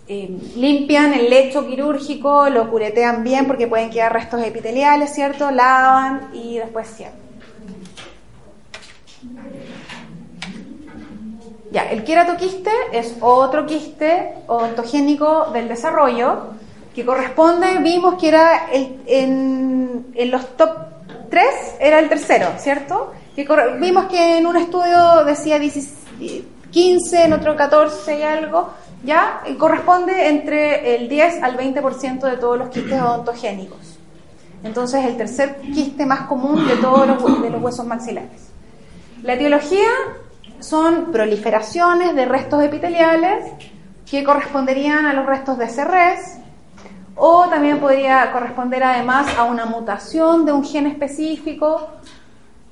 eh, 0.07 0.27
limpian 0.55 1.13
el 1.13 1.29
lecho 1.29 1.67
quirúrgico, 1.67 2.49
lo 2.49 2.69
curetean 2.71 3.23
bien 3.23 3.45
porque 3.45 3.67
pueden 3.67 3.91
quedar 3.91 4.11
restos 4.11 4.41
epiteliales, 4.43 5.13
¿cierto? 5.13 5.51
Lavan 5.51 6.29
y 6.33 6.57
después 6.57 6.87
cierran. 6.87 7.19
Ya, 11.71 11.83
el 11.91 12.03
queratoquiste 12.03 12.71
es 12.91 13.15
otro 13.21 13.67
quiste 13.67 14.33
ontogénico 14.47 15.51
del 15.51 15.67
desarrollo 15.67 16.53
que 16.95 17.05
corresponde, 17.05 17.77
vimos 17.77 18.15
que 18.15 18.29
era 18.29 18.71
el, 18.71 19.01
en, 19.05 20.07
en 20.15 20.31
los 20.31 20.57
top 20.57 20.71
3, 21.29 21.45
era 21.79 21.99
el 21.99 22.09
tercero, 22.09 22.47
¿cierto? 22.57 23.13
Vimos 23.79 24.05
que 24.05 24.37
en 24.37 24.45
un 24.45 24.57
estudio 24.57 25.23
decía 25.25 25.59
15, 26.71 27.23
en 27.23 27.33
otro 27.33 27.55
14 27.55 28.19
y 28.19 28.23
algo, 28.23 28.69
¿ya? 29.03 29.41
corresponde 29.57 30.27
entre 30.27 30.95
el 30.95 31.09
10 31.09 31.43
al 31.43 31.57
20% 31.57 32.19
de 32.21 32.37
todos 32.37 32.57
los 32.57 32.69
quistes 32.69 33.01
odontogénicos. 33.01 33.99
Entonces, 34.63 35.05
el 35.05 35.15
tercer 35.15 35.61
quiste 35.73 36.05
más 36.05 36.21
común 36.21 36.67
de 36.67 36.75
todos 36.77 37.07
los, 37.07 37.21
huesos 37.61 37.85
maxilares. 37.85 38.49
La 39.23 39.33
etiología 39.33 39.89
son 40.59 41.11
proliferaciones 41.11 42.15
de 42.15 42.25
restos 42.25 42.63
epiteliales 42.63 43.53
que 44.09 44.23
corresponderían 44.23 45.05
a 45.05 45.13
los 45.13 45.25
restos 45.25 45.57
de 45.57 45.67
CRS 45.67 46.39
o 47.15 47.47
también 47.49 47.79
podría 47.79 48.31
corresponder 48.31 48.83
además 48.83 49.27
a 49.37 49.43
una 49.43 49.65
mutación 49.65 50.45
de 50.45 50.53
un 50.53 50.63
gen 50.63 50.87
específico 50.87 51.89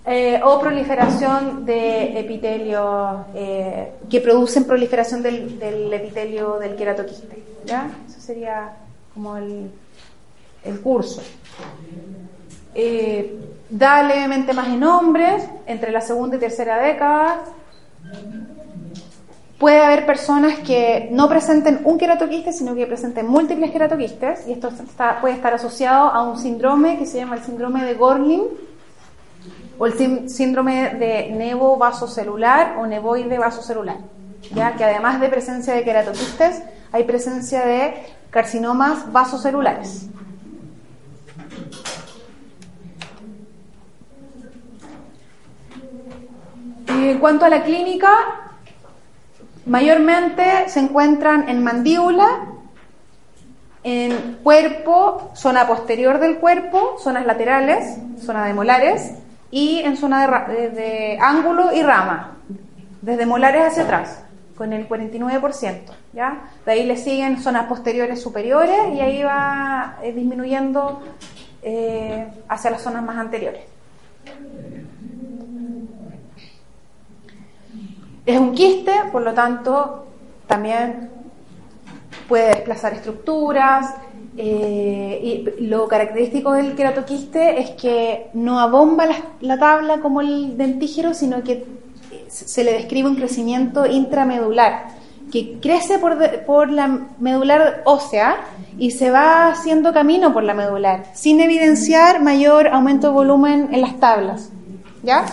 eh, 0.09 0.39
o 0.41 0.57
proliferación 0.57 1.65
de 1.65 2.17
epitelio 2.17 3.25
eh, 3.35 3.91
que 4.09 4.21
producen 4.21 4.63
proliferación 4.63 5.21
del, 5.21 5.91
epitelio 5.91 6.57
del 6.59 6.77
queratoquiste. 6.77 7.43
¿ya? 7.65 7.91
Eso 8.07 8.21
sería 8.21 8.71
como 9.13 9.35
el, 9.35 9.69
curso. 10.81 11.21
Eh, 12.73 13.37
da 13.69 14.01
levemente 14.01 14.53
más 14.53 14.69
en 14.69 14.81
hombres 14.85 15.43
entre 15.65 15.91
la 15.91 15.99
segunda 15.99 16.37
y 16.37 16.39
tercera 16.39 16.79
década. 16.79 17.41
Puede 19.59 19.81
haber 19.81 20.05
personas 20.05 20.59
que 20.59 21.09
no 21.11 21.27
presenten 21.27 21.81
un 21.83 21.97
queratoquiste, 21.97 22.53
sino 22.53 22.75
que 22.75 22.85
presenten 22.85 23.27
múltiples 23.27 23.71
queratoquistes, 23.71 24.47
y 24.47 24.53
esto 24.53 24.69
puede 25.19 25.33
estar 25.33 25.53
asociado 25.53 26.07
a 26.07 26.23
un 26.23 26.37
síndrome 26.37 26.97
que 26.97 27.05
se 27.05 27.17
llama 27.17 27.35
el 27.35 27.43
síndrome 27.43 27.83
de 27.83 27.93
Gorlin, 27.95 28.43
o 29.79 29.85
el 29.85 30.29
síndrome 30.29 30.95
de 30.95 31.29
nevo 31.31 31.77
vasocelular 31.77 32.77
o 32.77 32.87
nevoide 32.87 33.37
vasocelular, 33.37 33.97
ya 34.53 34.75
que 34.75 34.83
además 34.83 35.19
de 35.19 35.29
presencia 35.29 35.73
de 35.73 35.83
queratoquistes, 35.83 36.63
hay 36.91 37.03
presencia 37.03 37.65
de 37.65 37.93
carcinomas 38.29 39.11
vasocelulares. 39.11 40.07
En 46.87 47.19
cuanto 47.19 47.45
a 47.45 47.49
la 47.49 47.63
clínica, 47.63 48.09
mayormente 49.65 50.67
se 50.67 50.79
encuentran 50.79 51.47
en 51.47 51.63
mandíbula, 51.63 52.47
en 53.83 54.39
cuerpo, 54.43 55.31
zona 55.35 55.67
posterior 55.67 56.19
del 56.19 56.39
cuerpo, 56.39 56.97
zonas 56.99 57.25
laterales, 57.25 57.97
zona 58.19 58.45
de 58.45 58.53
molares, 58.53 59.13
y 59.51 59.79
en 59.79 59.97
zona 59.97 60.47
de, 60.47 61.17
ángulo 61.21 61.73
y 61.73 61.81
rama, 61.81 62.37
desde 63.01 63.25
molares 63.25 63.67
hacia 63.67 63.83
atrás, 63.83 64.23
con 64.55 64.73
el 64.73 64.87
49%. 64.87 65.81
¿ya? 66.13 66.49
De 66.65 66.71
ahí 66.71 66.85
le 66.85 66.97
siguen 66.97 67.39
zonas 67.39 67.65
posteriores 67.67 68.21
superiores 68.21 68.93
y 68.93 68.99
ahí 68.99 69.23
va 69.23 69.97
eh, 70.01 70.11
disminuyendo 70.11 71.01
eh, 71.61 72.27
hacia 72.49 72.71
las 72.71 72.81
zonas 72.81 73.03
más 73.03 73.17
anteriores. 73.17 73.63
Es 78.25 78.37
un 78.37 78.53
quiste, 78.53 78.91
por 79.11 79.21
lo 79.21 79.33
tanto, 79.33 80.07
también 80.47 81.09
puede 82.27 82.49
desplazar 82.49 82.93
estructuras, 82.93 83.95
eh, 84.39 85.19
y 85.57 85.63
lo 85.65 85.87
característico 85.87 86.53
del 86.53 86.75
queratoquiste 86.75 87.59
es 87.59 87.71
que 87.71 88.29
no 88.33 88.59
abomba 88.59 89.07
la, 89.41 89.57
tabla 89.57 89.99
como 89.99 90.21
el 90.21 90.57
dentígero, 90.57 91.15
sino 91.15 91.43
que 91.43 91.65
se 92.27 92.63
le 92.63 92.73
describe 92.73 93.09
un 93.09 93.15
crecimiento 93.15 93.87
intramedular, 93.87 94.89
que 95.31 95.57
crece 95.59 95.97
por, 95.97 96.69
la 96.69 97.07
medular 97.19 97.81
ósea 97.85 98.37
y 98.77 98.91
se 98.91 99.09
va 99.09 99.49
haciendo 99.49 99.91
camino 99.91 100.33
por 100.33 100.43
la 100.43 100.53
medular, 100.53 101.05
sin 101.15 101.41
evidenciar 101.41 102.21
mayor 102.21 102.67
aumento 102.67 103.07
de 103.07 103.13
volumen 103.13 103.69
en 103.71 103.81
las 103.81 103.99
tablas. 103.99 104.51
¿Ya? 105.01 105.25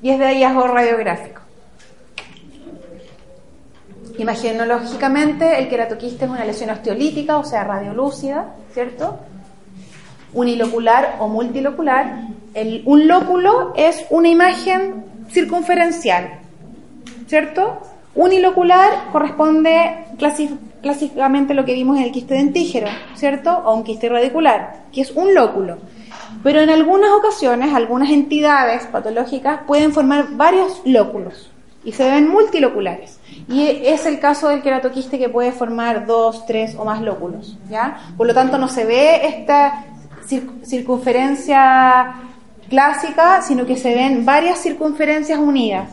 Y 0.00 0.10
es 0.10 0.18
de 0.18 0.24
hallazgo 0.24 0.66
radiográfico. 0.66 1.35
Imagenológicamente, 4.18 5.58
el 5.58 5.68
queratoquiste 5.68 6.24
es 6.24 6.30
una 6.30 6.44
lesión 6.44 6.70
osteolítica, 6.70 7.36
o 7.36 7.44
sea, 7.44 7.64
radiolúcida, 7.64 8.54
¿cierto? 8.72 9.18
Unilocular 10.32 11.16
o 11.18 11.28
multilocular. 11.28 12.22
El, 12.54 12.82
un 12.86 13.06
lóculo 13.08 13.74
es 13.76 14.06
una 14.08 14.28
imagen 14.28 15.04
circunferencial, 15.30 16.38
¿cierto? 17.26 17.78
Unilocular 18.14 19.10
corresponde 19.12 20.06
clásicamente 20.80 21.52
lo 21.52 21.66
que 21.66 21.74
vimos 21.74 21.98
en 21.98 22.04
el 22.04 22.12
quiste 22.12 22.34
dentígero, 22.34 22.86
¿cierto? 23.14 23.50
O 23.50 23.74
un 23.74 23.84
quiste 23.84 24.08
radicular, 24.08 24.84
que 24.92 25.02
es 25.02 25.10
un 25.10 25.34
lóculo. 25.34 25.76
Pero 26.42 26.60
en 26.62 26.70
algunas 26.70 27.10
ocasiones, 27.10 27.74
algunas 27.74 28.10
entidades 28.10 28.86
patológicas 28.86 29.60
pueden 29.66 29.92
formar 29.92 30.28
varios 30.30 30.80
lóculos 30.86 31.50
y 31.86 31.92
se 31.92 32.10
ven 32.10 32.28
multiloculares. 32.28 33.20
Y 33.48 33.64
es 33.64 34.06
el 34.06 34.18
caso 34.18 34.48
del 34.48 34.60
queratoquiste 34.60 35.20
que 35.20 35.28
puede 35.28 35.52
formar 35.52 36.04
dos, 36.04 36.44
tres 36.44 36.74
o 36.76 36.84
más 36.84 37.00
lóculos, 37.00 37.56
¿ya? 37.70 38.10
Por 38.16 38.26
lo 38.26 38.34
tanto, 38.34 38.58
no 38.58 38.66
se 38.66 38.84
ve 38.84 39.24
esta 39.28 39.84
circunferencia 40.64 42.14
clásica, 42.68 43.40
sino 43.42 43.64
que 43.64 43.76
se 43.76 43.94
ven 43.94 44.26
varias 44.26 44.58
circunferencias 44.58 45.38
unidas. 45.38 45.88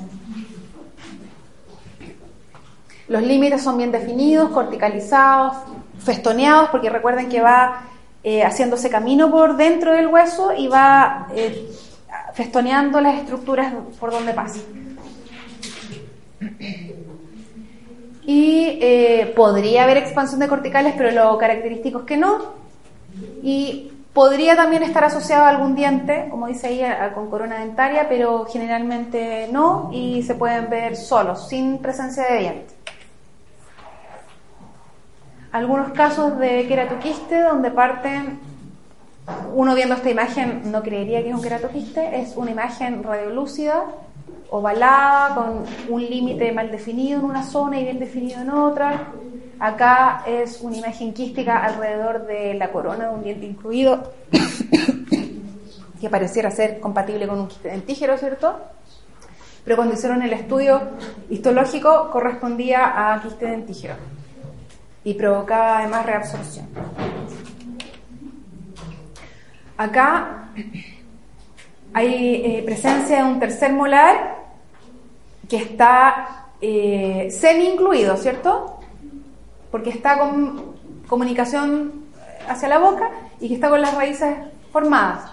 Los 3.08 3.22
límites 3.22 3.62
son 3.62 3.78
bien 3.78 3.92
definidos, 3.92 4.50
corticalizados, 4.50 5.58
festoneados, 6.00 6.70
porque 6.70 6.90
recuerden 6.90 7.30
que 7.30 7.40
va 7.40 7.84
eh, 8.24 8.42
haciéndose 8.44 8.90
camino 8.90 9.30
por 9.30 9.58
dentro 9.58 9.94
del 9.94 10.08
hueso 10.08 10.54
y 10.58 10.68
va 10.68 11.28
eh, 11.36 11.70
festoneando 12.34 13.00
las 13.00 13.20
estructuras 13.20 13.72
por 14.00 14.10
donde 14.10 14.34
pasa. 14.34 14.60
Y 18.26 18.80
eh, 18.82 19.34
podría 19.36 19.84
haber 19.84 19.98
expansión 19.98 20.40
de 20.40 20.48
corticales, 20.48 20.94
pero 20.98 21.12
lo 21.12 21.38
característico 21.38 22.00
es 22.00 22.06
que 22.06 22.18
no. 22.18 22.54
Y 23.42 23.92
podría 24.14 24.56
también 24.56 24.84
estar 24.84 25.04
asociado 25.04 25.44
a 25.44 25.50
algún 25.50 25.76
diente, 25.76 26.28
como 26.30 26.48
dice 26.48 26.68
ahí, 26.68 27.14
con 27.14 27.30
corona 27.30 27.60
dentaria, 27.60 28.08
pero 28.08 28.46
generalmente 28.46 29.50
no, 29.52 29.90
y 29.92 30.24
se 30.24 30.36
pueden 30.36 30.70
ver 30.70 30.96
solos, 30.96 31.50
sin 31.50 31.80
presencia 31.80 32.26
de 32.26 32.40
diente. 32.40 32.74
Algunos 35.52 35.92
casos 35.92 36.40
de 36.40 36.68
queratoquiste 36.68 37.42
donde 37.42 37.72
parten, 37.72 38.40
uno 39.54 39.76
viendo 39.76 39.96
esta 39.96 40.10
imagen 40.10 40.72
no 40.72 40.82
creería 40.82 41.22
que 41.22 41.30
es 41.30 41.36
un 41.36 41.42
queratoquiste, 41.42 42.22
es 42.22 42.36
una 42.38 42.52
imagen 42.52 43.04
radiolúcida 43.04 43.86
ovalada, 44.56 45.34
con 45.34 45.64
un 45.90 46.02
límite 46.02 46.52
mal 46.52 46.70
definido 46.70 47.20
en 47.20 47.26
una 47.26 47.42
zona 47.42 47.80
y 47.80 47.86
bien 47.86 48.00
definido 48.00 48.40
en 48.40 48.52
otra. 48.52 49.08
Acá 49.58 50.24
es 50.28 50.62
una 50.62 50.78
imagen 50.78 51.12
quística 51.12 51.58
alrededor 51.58 52.28
de 52.28 52.54
la 52.54 52.72
corona 52.72 53.08
de 53.08 53.16
un 53.16 53.24
diente 53.24 53.48
incluido, 53.48 54.14
que 56.00 56.08
pareciera 56.08 56.52
ser 56.52 56.80
compatible 56.80 57.28
con 57.28 57.40
un 57.40 57.48
quiste 57.48 57.70
dentígero, 57.70 58.16
¿cierto? 58.16 58.60
Pero 59.64 59.76
cuando 59.76 59.96
hicieron 59.96 60.22
el 60.22 60.34
estudio 60.34 60.82
histológico 61.32 62.12
correspondía 62.12 63.12
a 63.12 63.20
quiste 63.24 63.48
dentígero 63.48 63.96
y 65.04 65.16
provocaba 65.16 65.80
además 65.80 66.06
reabsorción. 66.06 66.68
Acá 69.78 70.50
hay 71.92 72.36
eh, 72.46 72.64
presencia 72.64 73.18
de 73.18 73.24
un 73.24 73.40
tercer 73.40 73.74
molar 73.74 74.43
que 75.54 75.60
está 75.60 76.48
eh, 76.62 77.28
semi 77.30 77.68
incluido, 77.68 78.18
¿cierto? 78.18 78.80
Porque 79.70 79.92
está 79.92 80.18
con 80.18 80.74
comunicación 81.08 82.06
hacia 82.50 82.68
la 82.68 82.80
boca 82.80 83.12
y 83.40 83.50
que 83.50 83.54
está 83.54 83.70
con 83.70 83.80
las 83.80 83.94
raíces 83.94 84.36
formadas, 84.72 85.30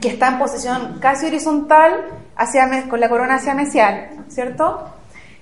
que 0.00 0.08
está 0.08 0.30
en 0.30 0.40
posición 0.40 0.98
casi 1.00 1.26
horizontal 1.26 2.06
hacia, 2.34 2.88
con 2.88 2.98
la 2.98 3.08
corona 3.08 3.36
hacia 3.36 3.54
mesial, 3.54 4.24
¿cierto? 4.26 4.82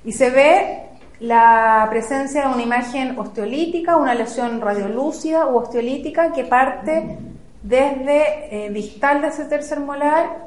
Y 0.04 0.12
se 0.12 0.28
ve 0.28 0.82
la 1.20 1.86
presencia 1.88 2.42
de 2.42 2.48
una 2.48 2.62
imagen 2.62 3.18
osteolítica, 3.18 3.96
una 3.96 4.12
lesión 4.14 4.60
radiolúcida 4.60 5.46
u 5.46 5.56
osteolítica 5.56 6.30
que 6.30 6.44
parte 6.44 7.16
desde 7.62 8.66
eh, 8.66 8.70
distal 8.70 9.22
de 9.22 9.28
ese 9.28 9.46
tercer 9.46 9.80
molar 9.80 10.44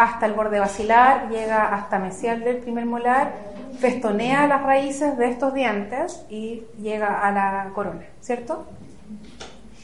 hasta 0.00 0.24
el 0.24 0.32
borde 0.32 0.58
basilar, 0.58 1.28
llega 1.28 1.74
hasta 1.74 1.98
mesial 1.98 2.42
del 2.42 2.56
primer 2.56 2.86
molar, 2.86 3.34
festonea 3.78 4.46
las 4.46 4.62
raíces 4.62 5.18
de 5.18 5.28
estos 5.28 5.52
dientes 5.52 6.24
y 6.30 6.62
llega 6.80 7.20
a 7.20 7.30
la 7.30 7.70
corona, 7.74 8.06
¿cierto? 8.22 8.64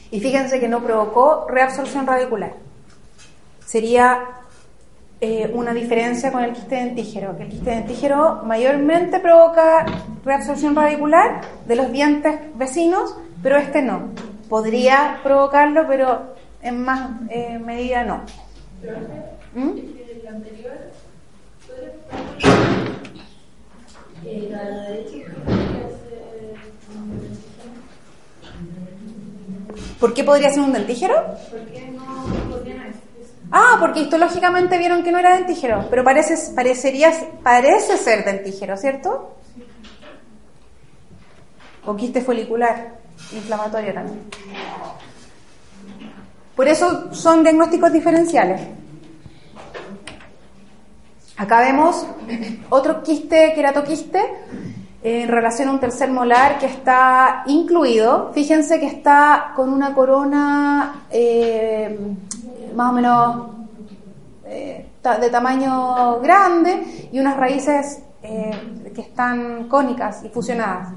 Y 0.09 0.19
fíjense 0.19 0.59
que 0.59 0.67
no 0.67 0.81
provocó 0.81 1.45
reabsorción 1.47 2.07
radicular. 2.07 2.53
Sería 3.63 4.23
eh, 5.21 5.51
una 5.53 5.71
diferencia 5.71 6.31
con 6.31 6.43
el 6.43 6.53
quiste 6.53 6.77
dentígero, 6.77 7.37
que 7.37 7.43
el 7.43 7.49
quiste 7.49 7.69
dentígero 7.69 8.41
mayormente 8.43 9.19
provoca 9.19 9.85
reabsorción 10.25 10.75
radicular 10.75 11.41
de 11.67 11.75
los 11.75 11.91
dientes 11.91 12.39
vecinos, 12.55 13.15
pero 13.43 13.57
este 13.57 13.83
no. 13.83 14.09
Podría 14.49 15.19
provocarlo, 15.21 15.85
pero 15.87 16.33
en 16.63 16.81
más 16.83 17.11
eh, 17.29 17.59
medida 17.59 18.03
no. 18.03 18.21
¿Mm? 19.53 19.96
Anterior, 20.37 20.77
eh, 24.25 24.47
la 24.51 24.63
derecha 24.63 25.31
¿Por 29.99 30.13
qué 30.13 30.23
podría 30.23 30.51
ser 30.51 30.59
un 30.59 30.73
dentígero? 30.73 31.15
Porque 31.49 31.91
no 31.91 32.25
podría 32.49 32.93
Ah, 33.51 33.77
porque 33.79 34.01
histológicamente 34.01 34.77
vieron 34.77 35.03
que 35.03 35.11
no 35.11 35.17
era 35.19 35.35
dentígero, 35.35 35.87
pero 35.89 36.03
parece, 36.03 36.53
parecería, 36.53 37.11
parece 37.41 37.97
ser 37.97 38.23
dentígero, 38.23 38.77
¿cierto? 38.77 39.37
O 41.85 41.95
quiste 41.95 42.21
folicular, 42.21 42.99
inflamatorio 43.31 43.93
también. 43.93 44.21
Por 46.55 46.67
eso 46.67 47.13
son 47.13 47.43
diagnósticos 47.43 47.91
diferenciales. 47.91 48.61
Acá 51.37 51.59
vemos 51.59 52.03
otro 52.71 53.03
quiste, 53.03 53.53
queratoquiste, 53.53 54.19
en 55.03 55.27
relación 55.27 55.69
a 55.69 55.71
un 55.73 55.79
tercer 55.79 56.09
molar 56.09 56.57
que 56.57 56.65
está 56.65 57.43
incluido. 57.45 58.31
Fíjense 58.33 58.79
que 58.79 58.87
está 58.87 59.53
con 59.55 59.71
una 59.71 59.93
corona 59.93 61.05
eh, 61.11 61.95
más 62.75 62.89
o 62.89 62.93
menos 62.93 63.47
eh, 64.45 64.87
de 65.21 65.29
tamaño 65.29 66.19
grande 66.21 67.09
y 67.11 67.19
unas 67.19 67.37
raíces 67.37 68.01
eh, 68.23 68.89
que 68.95 69.01
están 69.01 69.67
cónicas 69.67 70.23
y 70.23 70.29
fusionadas. 70.29 70.89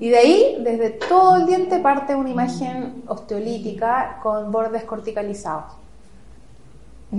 Y 0.00 0.08
de 0.08 0.16
ahí, 0.16 0.56
desde 0.60 0.90
todo 0.90 1.36
el 1.36 1.46
diente, 1.46 1.78
parte 1.78 2.14
una 2.14 2.30
imagen 2.30 3.02
osteolítica 3.06 4.18
con 4.22 4.50
bordes 4.50 4.84
corticalizados 4.84 5.83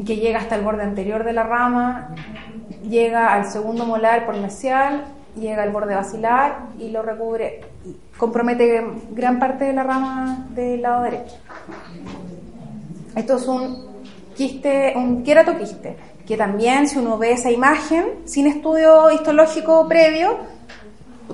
que 0.03 0.17
llega 0.17 0.39
hasta 0.39 0.55
el 0.55 0.63
borde 0.63 0.83
anterior 0.83 1.23
de 1.23 1.33
la 1.33 1.43
rama, 1.43 2.09
llega 2.87 3.33
al 3.33 3.45
segundo 3.45 3.85
molar 3.85 4.25
por 4.25 4.37
mesial, 4.37 5.05
llega 5.39 5.63
al 5.63 5.71
borde 5.71 5.95
basilar 5.95 6.67
y 6.79 6.89
lo 6.89 7.01
recubre, 7.01 7.61
compromete 8.17 8.83
gran 9.11 9.39
parte 9.39 9.65
de 9.65 9.73
la 9.73 9.83
rama 9.83 10.47
del 10.51 10.81
lado 10.81 11.03
derecho. 11.03 11.35
Esto 13.15 13.37
es 13.37 13.47
un 13.47 13.85
quiste, 14.35 14.93
un 14.95 15.23
queratoquiste, 15.23 15.95
que 16.25 16.35
también 16.35 16.87
si 16.87 16.99
uno 16.99 17.17
ve 17.17 17.31
esa 17.31 17.51
imagen 17.51 18.05
sin 18.25 18.47
estudio 18.47 19.11
histológico 19.11 19.87
previo, 19.87 20.37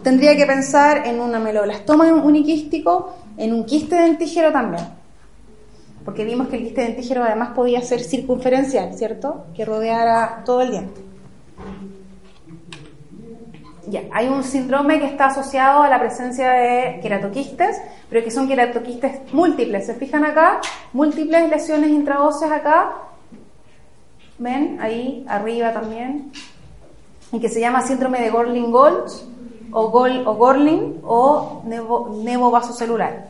tendría 0.04 0.36
que 0.36 0.46
pensar 0.46 1.08
en 1.08 1.20
un 1.20 1.34
ameloblastoma 1.34 2.12
uniquístico, 2.14 3.16
en 3.38 3.54
un 3.54 3.66
quiste 3.66 3.96
dentígero 3.96 4.52
también 4.52 5.01
porque 6.06 6.26
vimos 6.26 6.48
que 6.48 6.58
el 6.58 6.64
quiste 6.64 6.82
dentígero 6.82 7.24
además 7.24 7.50
podía 7.56 7.82
ser 7.82 8.02
circunferencial, 8.02 8.94
¿cierto? 8.96 9.46
Que 9.56 9.66
rodeara 9.66 10.44
todo 10.46 10.62
el 10.62 10.72
diente. 10.72 11.02
Ya, 13.88 14.04
hay 14.14 14.28
un 14.28 14.44
síndrome 14.44 15.00
que 15.00 15.06
está 15.06 15.26
asociado 15.26 15.82
a 15.82 15.90
la 15.90 16.00
presencia 16.00 16.52
de 16.52 17.00
queratoquistes, 17.02 17.82
pero 18.10 18.24
que 18.24 18.32
son 18.32 18.48
queratoquistes 18.48 19.34
múltiples. 19.34 19.86
¿Se 19.86 19.96
fijan 19.96 20.24
acá? 20.24 20.62
Múltiples 20.94 21.50
lesiones 21.50 21.90
intraóseas 21.90 22.52
acá. 22.52 22.94
ven 24.38 24.78
ahí 24.82 25.26
arriba 25.28 25.74
también, 25.74 26.32
y 27.32 27.40
que 27.40 27.50
se 27.50 27.60
llama 27.60 27.82
síndrome 27.82 28.22
de 28.22 28.32
Gorlin-Goltz 28.32 29.26
o, 29.72 29.90
Gol, 29.90 30.24
o 30.26 30.36
Gorlin 30.36 31.00
o 31.04 31.64
nevo, 31.66 32.52
vasocelular. 32.52 33.30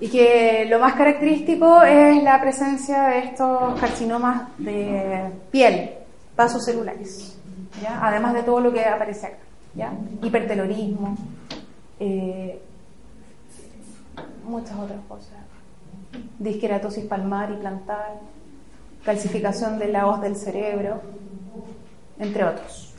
Y 0.00 0.08
que 0.08 0.66
lo 0.68 0.80
más 0.80 0.94
característico 0.94 1.82
es 1.82 2.22
la 2.22 2.40
presencia 2.40 3.04
de 3.04 3.18
estos 3.20 3.78
carcinomas 3.78 4.48
de 4.58 5.30
piel, 5.50 5.90
vasocelulares, 6.36 7.38
¿ya? 7.80 8.00
además 8.02 8.34
de 8.34 8.42
todo 8.42 8.60
lo 8.60 8.72
que 8.72 8.84
aparece 8.84 9.26
acá, 9.26 9.38
¿ya? 9.74 9.92
hipertelorismo, 10.22 11.16
eh, 12.00 12.60
muchas 14.44 14.76
otras 14.76 14.98
cosas, 15.08 15.38
disqueratosis 16.38 17.04
palmar 17.04 17.52
y 17.52 17.56
plantar, 17.56 18.18
calcificación 19.04 19.78
de 19.78 19.88
la 19.88 20.06
hoz 20.06 20.20
del 20.20 20.36
cerebro, 20.36 21.00
entre 22.18 22.44
otros. 22.44 22.94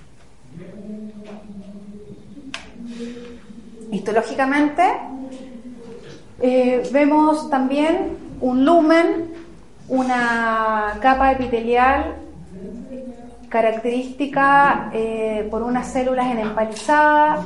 Histológicamente, 3.91 4.83
eh, 6.45 6.83
vemos 6.91 7.49
también 7.49 8.17
un 8.41 8.65
lumen, 8.65 9.33
una 9.87 10.97
capa 11.01 11.31
epitelial 11.31 12.17
característica 13.47 14.89
eh, 14.93 15.47
por 15.49 15.61
unas 15.61 15.87
células 15.87 16.27
en 16.31 16.39
empalizada. 16.39 17.45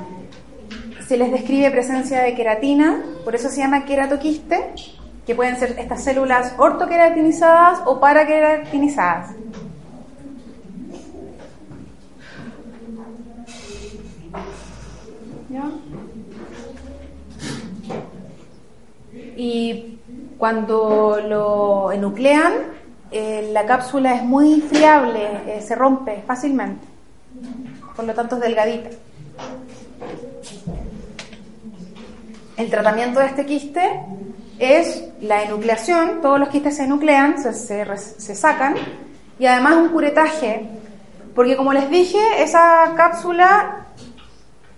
Se 1.06 1.16
les 1.16 1.32
describe 1.32 1.70
presencia 1.70 2.22
de 2.22 2.34
queratina, 2.34 3.04
por 3.24 3.36
eso 3.36 3.50
se 3.50 3.62
llama 3.62 3.86
queratoquiste, 3.86 4.74
que 5.28 5.36
pueden 5.36 5.58
ser 5.58 5.76
estas 5.78 6.04
células 6.04 6.56
ortoqueratinizadas 6.58 7.82
o 7.86 8.00
paraqueratinizadas. 8.00 9.36
Y 19.38 20.00
cuando 20.40 21.20
lo 21.22 21.92
enuclean, 21.92 22.54
eh, 23.12 23.52
la 23.54 23.68
cápsula 23.68 24.16
es 24.16 24.24
muy 24.24 24.62
friable, 24.62 25.30
eh, 25.48 25.62
se 25.62 25.76
rompe 25.76 26.24
fácilmente, 26.26 26.86
por 27.96 28.06
lo 28.06 28.16
tanto 28.16 28.36
es 28.36 28.42
delgadita. 28.42 28.90
El 32.58 32.70
tratamiento 32.72 33.20
de 33.20 33.28
este 33.28 33.46
quiste 33.46 34.02
es 34.58 35.06
la 35.22 35.44
enucleación, 35.44 36.20
todos 36.22 36.40
los 36.40 36.50
quistes 36.50 36.76
se 36.76 36.86
enuclean, 36.86 37.42
se, 37.42 37.54
se 37.54 38.36
sacan, 38.36 38.76
y 39.38 39.46
además 39.46 39.76
un 39.76 39.90
curetaje, 39.90 40.68
porque 41.36 41.56
como 41.56 41.74
les 41.74 41.92
dije, 41.92 42.18
esa 42.40 42.92
cápsula 42.98 43.86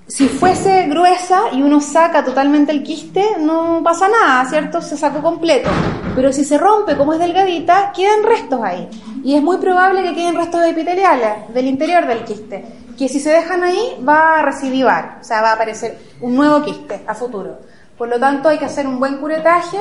si 0.10 0.28
fuese 0.28 0.88
gruesa 0.88 1.44
y 1.54 1.62
uno 1.62 1.80
saca 1.80 2.26
totalmente 2.26 2.72
el 2.72 2.82
quiste, 2.82 3.24
no 3.40 3.82
pasa 3.84 4.10
nada, 4.10 4.50
¿cierto? 4.50 4.82
Se 4.82 4.98
sacó 4.98 5.22
completo. 5.22 5.70
Pero 6.16 6.34
si 6.34 6.44
se 6.44 6.58
rompe 6.58 6.98
como 6.98 7.14
es 7.14 7.20
delgadita, 7.20 7.94
quedan 7.96 8.24
restos 8.24 8.60
ahí. 8.64 8.90
Y 9.24 9.36
es 9.36 9.44
muy 9.44 9.58
probable 9.58 10.02
que 10.02 10.16
queden 10.16 10.36
restos 10.36 10.66
epiteliales 10.66 11.54
del 11.54 11.68
interior 11.68 12.08
del 12.08 12.24
quiste, 12.24 12.66
que 12.98 13.08
si 13.08 13.20
se 13.20 13.30
dejan 13.30 13.64
ahí 13.64 13.98
va 14.08 14.40
a 14.40 14.42
recidivar, 14.42 15.20
o 15.22 15.24
sea, 15.24 15.44
va 15.44 15.52
a 15.52 15.54
aparecer 15.54 16.00
un 16.22 16.36
nuevo 16.36 16.64
quiste 16.64 17.02
a 17.06 17.14
futuro. 17.14 17.60
Por 17.96 18.08
lo 18.08 18.20
tanto, 18.20 18.50
hay 18.50 18.58
que 18.58 18.66
hacer 18.66 18.88
un 18.88 19.00
buen 19.00 19.18
curetaje 19.18 19.78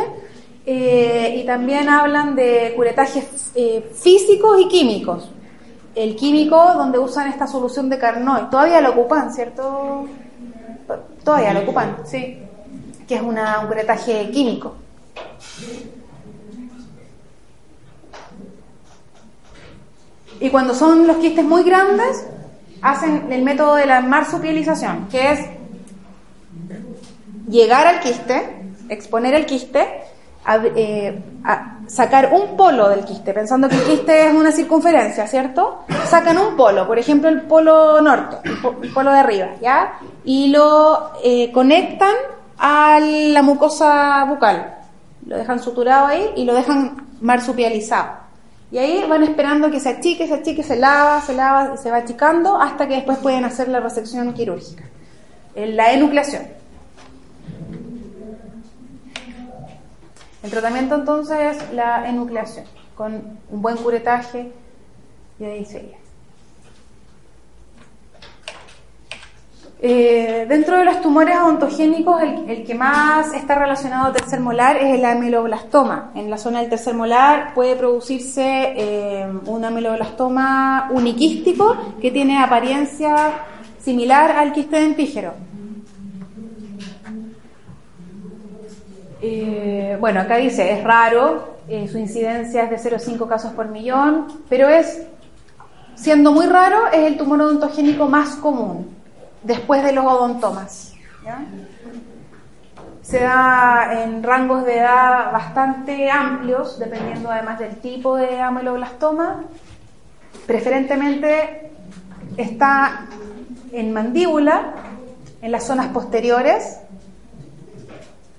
eh, 0.66 1.40
y 1.42 1.46
también 1.46 1.88
hablan 1.88 2.36
de 2.36 2.74
curetajes 2.76 3.52
eh, 3.54 3.90
físicos 3.94 4.60
y 4.60 4.68
químicos 4.68 5.30
el 5.98 6.14
químico 6.14 6.56
donde 6.74 6.98
usan 6.98 7.26
esta 7.28 7.48
solución 7.48 7.90
de 7.90 7.98
Carnoy. 7.98 8.42
Todavía 8.50 8.80
lo 8.80 8.90
ocupan, 8.90 9.34
¿cierto? 9.34 10.06
Todavía 11.24 11.52
lo 11.52 11.60
ocupan, 11.60 11.96
sí. 12.04 12.38
Que 13.08 13.16
es 13.16 13.22
un 13.22 13.36
curetaje 13.66 14.30
químico. 14.30 14.74
Y 20.40 20.50
cuando 20.50 20.72
son 20.72 21.04
los 21.08 21.16
quistes 21.16 21.44
muy 21.44 21.64
grandes, 21.64 22.24
hacen 22.80 23.32
el 23.32 23.42
método 23.42 23.74
de 23.74 23.86
la 23.86 24.00
marsupialización, 24.00 25.08
que 25.08 25.32
es 25.32 25.40
llegar 27.48 27.88
al 27.88 27.98
quiste, 27.98 28.62
exponer 28.88 29.34
el 29.34 29.46
quiste, 29.46 30.04
eh, 30.56 31.22
a, 31.44 31.78
sacar 31.86 32.32
un 32.32 32.56
polo 32.56 32.88
del 32.88 33.04
quiste, 33.04 33.32
pensando 33.32 33.68
que 33.68 33.76
el 33.76 33.82
quiste 33.82 34.26
es 34.26 34.34
una 34.34 34.52
circunferencia, 34.52 35.26
¿cierto? 35.26 35.84
Sacan 36.06 36.36
un 36.38 36.56
polo, 36.56 36.86
por 36.86 36.98
ejemplo 36.98 37.28
el 37.28 37.42
polo 37.42 38.00
norte, 38.00 38.36
el, 38.44 38.92
polo 38.92 39.10
de 39.10 39.18
arriba, 39.18 39.48
¿ya? 39.60 39.98
Y 40.24 40.48
lo 40.48 41.12
eh, 41.24 41.50
conectan 41.52 42.14
a 42.58 43.00
la 43.00 43.42
mucosa 43.42 44.24
bucal. 44.24 44.74
Lo 45.26 45.36
dejan 45.36 45.60
suturado 45.60 46.06
ahí 46.06 46.30
y 46.36 46.44
lo 46.44 46.54
dejan 46.54 47.06
marsupializado. 47.20 48.28
Y 48.70 48.78
ahí 48.78 49.04
van 49.08 49.22
esperando 49.22 49.70
que 49.70 49.80
se 49.80 49.88
achique, 49.88 50.26
se 50.26 50.34
achique, 50.34 50.62
se 50.62 50.76
lava, 50.76 51.22
se 51.22 51.34
lava, 51.34 51.76
se 51.76 51.90
va 51.90 51.98
achicando 51.98 52.60
hasta 52.60 52.86
que 52.86 52.96
después 52.96 53.18
pueden 53.18 53.44
hacer 53.44 53.68
la 53.68 53.80
resección 53.80 54.34
quirúrgica. 54.34 54.84
La 55.54 55.92
enucleación. 55.92 56.42
El 60.42 60.50
tratamiento 60.50 60.94
entonces 60.94 61.56
es 61.56 61.72
la 61.72 62.08
enucleación, 62.08 62.64
con 62.96 63.38
un 63.50 63.62
buen 63.62 63.76
curetaje 63.76 64.52
y 65.40 65.44
ahí. 65.44 65.66
Eh, 69.80 70.46
dentro 70.48 70.76
de 70.76 70.84
los 70.84 71.00
tumores 71.00 71.36
ontogénicos, 71.38 72.20
el, 72.22 72.64
que 72.64 72.74
más 72.74 73.32
está 73.32 73.54
relacionado 73.54 74.06
al 74.06 74.12
tercer 74.12 74.40
molar 74.40 74.76
es 74.76 74.98
el 74.98 75.04
ameloblastoma. 75.04 76.10
En 76.16 76.28
la 76.30 76.38
zona 76.38 76.60
del 76.60 76.68
tercer 76.68 76.94
molar 76.94 77.54
puede 77.54 77.76
producirse 77.76 78.74
eh, 78.76 79.26
un 79.46 79.64
ameloblastoma 79.64 80.88
uniquístico 80.92 81.76
que 82.00 82.10
tiene 82.10 82.42
apariencia 82.42 83.44
similar 83.80 84.32
al 84.32 84.52
quiste 84.52 84.80
dentígero. 84.80 85.47
Eh, 89.20 89.96
bueno, 90.00 90.20
acá 90.20 90.36
dice, 90.36 90.72
es 90.72 90.84
raro, 90.84 91.56
eh, 91.68 91.88
su 91.88 91.98
incidencia 91.98 92.64
es 92.64 92.70
de 92.70 92.90
0,5 92.90 93.26
casos 93.26 93.52
por 93.52 93.68
millón, 93.68 94.26
pero 94.48 94.68
es, 94.68 95.02
siendo 95.96 96.32
muy 96.32 96.46
raro, 96.46 96.86
es 96.92 97.00
el 97.00 97.16
tumor 97.16 97.42
odontogénico 97.42 98.08
más 98.08 98.36
común, 98.36 98.94
después 99.42 99.82
de 99.82 99.92
los 99.92 100.04
odontomas. 100.04 100.94
Se 103.02 103.20
da 103.20 104.02
en 104.02 104.22
rangos 104.22 104.64
de 104.64 104.78
edad 104.78 105.32
bastante 105.32 106.10
amplios, 106.10 106.78
dependiendo 106.78 107.30
además 107.30 107.58
del 107.58 107.76
tipo 107.76 108.16
de 108.16 108.40
ameloblastoma. 108.40 109.44
Preferentemente 110.46 111.70
está 112.36 113.06
en 113.72 113.92
mandíbula, 113.92 114.74
en 115.40 115.52
las 115.52 115.64
zonas 115.64 115.88
posteriores, 115.88 116.80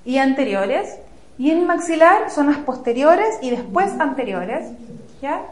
y 0.09 0.17
anteriores, 0.17 0.97
y 1.37 1.51
en 1.51 1.67
maxilar 1.67 2.31
zonas 2.31 2.57
posteriores 2.57 3.27
y 3.43 3.51
después 3.51 3.91
anteriores, 3.99 4.71
¿ya? 5.21 5.43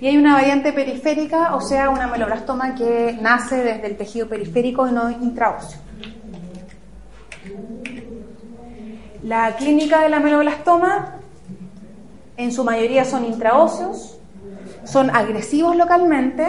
Y 0.00 0.06
hay 0.06 0.16
una 0.16 0.34
variante 0.34 0.72
periférica, 0.72 1.56
o 1.56 1.60
sea, 1.60 1.90
una 1.90 2.06
meloblastoma 2.06 2.76
que 2.76 3.18
nace 3.20 3.56
desde 3.56 3.88
el 3.88 3.96
tejido 3.96 4.28
periférico 4.28 4.86
y 4.86 4.92
no 4.92 5.10
intraóseo. 5.10 5.80
La 9.24 9.56
clínica 9.56 10.02
de 10.02 10.10
la 10.10 10.20
meloblastoma 10.20 11.16
en 12.36 12.52
su 12.52 12.62
mayoría 12.62 13.04
son 13.04 13.24
intraóseos, 13.24 14.16
son 14.84 15.10
agresivos 15.10 15.74
localmente. 15.74 16.46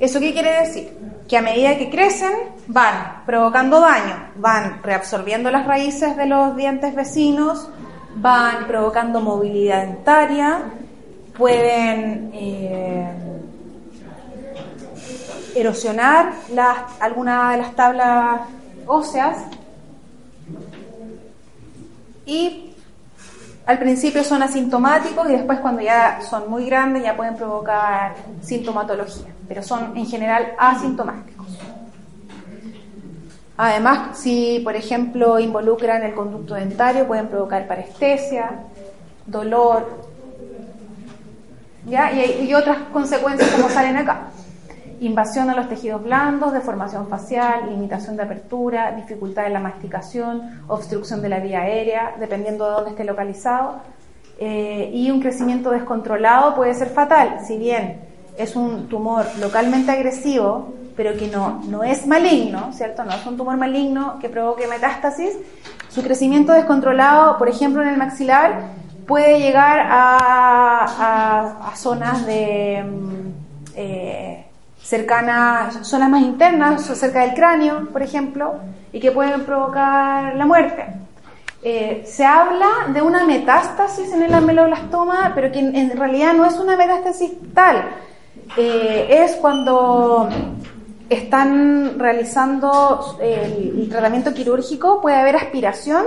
¿Eso 0.00 0.20
qué 0.20 0.34
quiere 0.34 0.60
decir? 0.60 0.90
Que 1.28 1.36
a 1.36 1.42
medida 1.42 1.76
que 1.76 1.90
crecen 1.90 2.32
van 2.68 3.22
provocando 3.26 3.80
daño, 3.80 4.30
van 4.36 4.82
reabsorbiendo 4.82 5.50
las 5.50 5.66
raíces 5.66 6.16
de 6.16 6.26
los 6.26 6.56
dientes 6.56 6.94
vecinos, 6.94 7.68
van 8.16 8.66
provocando 8.66 9.20
movilidad 9.20 9.86
dentaria, 9.86 10.60
pueden 11.36 12.30
eh, 12.32 13.12
erosionar 15.54 16.32
las, 16.52 16.78
alguna 17.00 17.52
de 17.52 17.56
las 17.58 17.74
tablas 17.74 18.40
óseas. 18.86 19.38
Y 22.24 22.74
al 23.66 23.78
principio 23.78 24.22
son 24.22 24.42
asintomáticos 24.42 25.28
y 25.28 25.32
después 25.32 25.58
cuando 25.60 25.82
ya 25.82 26.20
son 26.22 26.48
muy 26.48 26.66
grandes 26.66 27.02
ya 27.02 27.16
pueden 27.16 27.36
provocar 27.36 28.14
sintomatología, 28.40 29.34
pero 29.48 29.62
son 29.62 29.96
en 29.96 30.06
general 30.06 30.52
asintomáticos. 30.58 31.46
Además, 33.56 34.18
si 34.18 34.60
por 34.62 34.76
ejemplo 34.76 35.38
involucran 35.38 36.02
el 36.02 36.14
conducto 36.14 36.54
dentario, 36.54 37.06
pueden 37.06 37.28
provocar 37.28 37.66
parestesia, 37.66 38.64
dolor, 39.26 40.04
¿ya? 41.86 42.12
Y, 42.12 42.52
otras 42.52 42.78
consecuencias 42.92 43.50
como 43.50 43.70
salen 43.70 43.96
acá. 43.96 44.28
Invasión 45.00 45.48
a 45.50 45.54
los 45.54 45.68
tejidos 45.68 46.02
blandos, 46.02 46.52
deformación 46.52 47.08
facial, 47.08 47.70
limitación 47.70 48.16
de 48.16 48.24
apertura, 48.24 48.92
dificultad 48.92 49.46
en 49.46 49.54
la 49.54 49.60
masticación, 49.60 50.62
obstrucción 50.68 51.22
de 51.22 51.28
la 51.28 51.40
vía 51.40 51.62
aérea, 51.62 52.14
dependiendo 52.18 52.66
de 52.66 52.70
dónde 52.72 52.90
esté 52.90 53.04
localizado. 53.04 53.80
Eh, 54.38 54.90
y 54.92 55.10
un 55.10 55.20
crecimiento 55.20 55.70
descontrolado 55.70 56.54
puede 56.54 56.74
ser 56.74 56.88
fatal, 56.88 57.38
si 57.46 57.56
bien 57.56 58.05
es 58.38 58.56
un 58.56 58.88
tumor 58.88 59.26
localmente 59.40 59.92
agresivo, 59.92 60.74
pero 60.96 61.16
que 61.16 61.28
no, 61.28 61.62
no 61.68 61.84
es 61.84 62.06
maligno, 62.06 62.72
¿cierto? 62.72 63.04
No 63.04 63.12
es 63.12 63.26
un 63.26 63.36
tumor 63.36 63.56
maligno 63.56 64.18
que 64.20 64.28
provoque 64.28 64.66
metástasis. 64.66 65.32
Su 65.88 66.02
crecimiento 66.02 66.52
descontrolado, 66.52 67.38
por 67.38 67.48
ejemplo, 67.48 67.82
en 67.82 67.88
el 67.88 67.96
maxilar, 67.96 68.68
puede 69.06 69.38
llegar 69.38 69.86
a, 69.88 71.68
a, 71.68 71.76
zonas 71.76 72.26
de 72.26 72.82
mm, 72.82 73.32
eh, 73.76 74.46
cercanas, 74.82 75.86
zonas 75.86 76.08
más 76.08 76.22
internas, 76.22 76.82
cerca 76.82 77.20
del 77.20 77.34
cráneo, 77.34 77.88
por 77.92 78.02
ejemplo, 78.02 78.54
y 78.92 79.00
que 79.00 79.10
pueden 79.10 79.44
provocar 79.44 80.34
la 80.34 80.46
muerte. 80.46 80.86
Eh, 81.62 82.04
se 82.06 82.24
habla 82.24 82.68
de 82.92 83.02
una 83.02 83.24
metástasis 83.24 84.12
en 84.12 84.22
el 84.22 84.32
ameloblastoma, 84.32 85.32
pero 85.34 85.50
que 85.50 85.58
en, 85.58 85.96
realidad 85.96 86.32
no 86.34 86.44
es 86.44 86.54
una 86.58 86.76
metástasis 86.76 87.32
tal. 87.54 87.84
Eh, 88.56 89.24
es 89.24 89.36
cuando 89.36 90.28
están 91.08 91.98
realizando 91.98 93.18
el, 93.20 93.88
tratamiento 93.88 94.32
quirúrgico, 94.34 95.00
puede 95.00 95.16
haber 95.16 95.36
aspiración 95.36 96.04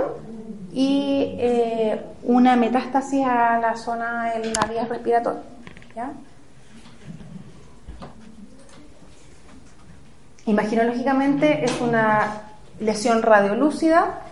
y 0.72 1.36
eh, 1.38 2.00
una 2.24 2.56
metástasis 2.56 3.24
a 3.24 3.58
la 3.58 3.76
zona 3.76 4.32
de 4.34 4.52
la 4.52 4.66
vía 4.66 4.84
respiratoria. 4.84 5.42
Imaginológicamente 10.46 11.64
es 11.64 11.80
una 11.80 12.42
lesión 12.80 13.22
radiolúcida 13.22 14.22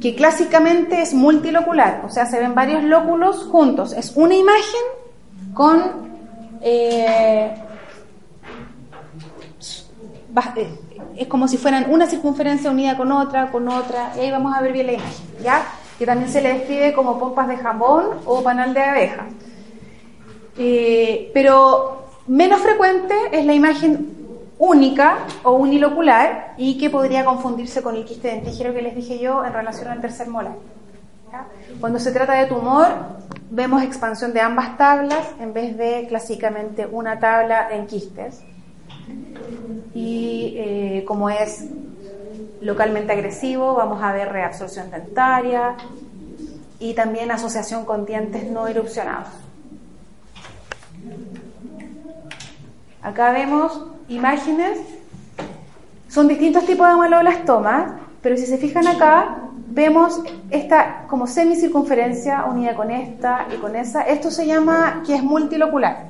que 0.00 0.14
clásicamente 0.14 1.02
es 1.02 1.12
multilocular, 1.12 2.02
o 2.04 2.08
sea, 2.08 2.26
se 2.26 2.38
ven 2.38 2.54
varios 2.54 2.84
lóculos 2.84 3.44
juntos. 3.44 3.92
Es 3.92 4.12
una 4.16 4.34
imagen 4.34 4.80
con 5.52 6.07
eh, 6.60 7.54
eh, 10.56 10.78
es 11.16 11.26
como 11.26 11.48
si 11.48 11.56
fueran 11.56 11.90
una 11.90 12.06
circunferencia 12.06 12.70
unida 12.70 12.96
con 12.96 13.10
otra, 13.10 13.50
con 13.50 13.68
otra, 13.68 14.12
y 14.16 14.20
ahí 14.20 14.30
vamos 14.30 14.54
a 14.56 14.60
ver 14.60 14.72
bien 14.72 14.86
la 14.86 14.92
imagen, 14.92 15.26
¿ya? 15.42 15.62
Que 15.98 16.06
también 16.06 16.30
se 16.30 16.40
le 16.40 16.54
describe 16.54 16.92
como 16.92 17.18
pompas 17.18 17.48
de 17.48 17.56
jamón 17.56 18.06
o 18.24 18.42
panal 18.42 18.72
de 18.72 18.82
abeja. 18.82 19.26
Eh, 20.56 21.30
pero 21.34 22.04
menos 22.26 22.60
frecuente 22.60 23.14
es 23.32 23.44
la 23.44 23.54
imagen 23.54 24.16
única 24.58 25.18
o 25.44 25.52
unilocular 25.52 26.54
y 26.56 26.78
que 26.78 26.90
podría 26.90 27.24
confundirse 27.24 27.82
con 27.82 27.96
el 27.96 28.04
quiste 28.04 28.28
dentígero 28.28 28.74
que 28.74 28.82
les 28.82 28.94
dije 28.94 29.18
yo 29.18 29.44
en 29.44 29.52
relación 29.52 29.88
al 29.88 30.00
tercer 30.00 30.28
molar. 30.28 30.54
Cuando 31.80 31.98
se 31.98 32.10
trata 32.10 32.34
de 32.34 32.46
tumor, 32.46 32.86
vemos 33.50 33.82
expansión 33.82 34.32
de 34.32 34.40
ambas 34.40 34.76
tablas 34.76 35.26
en 35.40 35.52
vez 35.52 35.76
de 35.76 36.06
clásicamente 36.08 36.86
una 36.86 37.18
tabla 37.18 37.68
en 37.70 37.86
quistes. 37.86 38.42
Y 39.94 40.54
eh, 40.56 41.04
como 41.06 41.30
es 41.30 41.64
localmente 42.60 43.12
agresivo, 43.12 43.74
vamos 43.74 44.02
a 44.02 44.12
ver 44.12 44.30
reabsorción 44.30 44.90
dentaria 44.90 45.76
y 46.78 46.94
también 46.94 47.30
asociación 47.30 47.84
con 47.84 48.04
dientes 48.04 48.50
no 48.50 48.66
erupcionados. 48.66 49.28
Acá 53.00 53.32
vemos 53.32 53.86
imágenes, 54.08 54.78
son 56.08 56.28
distintos 56.28 56.66
tipos 56.66 56.86
de 56.86 56.92
amaloblastomas, 56.94 57.92
pero 58.20 58.36
si 58.36 58.46
se 58.46 58.58
fijan 58.58 58.86
acá, 58.86 59.47
vemos 59.70 60.20
esta 60.50 61.04
como 61.08 61.26
semicircunferencia 61.26 62.44
unida 62.44 62.74
con 62.74 62.90
esta 62.90 63.46
y 63.54 63.58
con 63.58 63.76
esa. 63.76 64.02
Esto 64.02 64.30
se 64.30 64.46
llama 64.46 65.02
que 65.06 65.14
es 65.14 65.22
multilocular. 65.22 66.08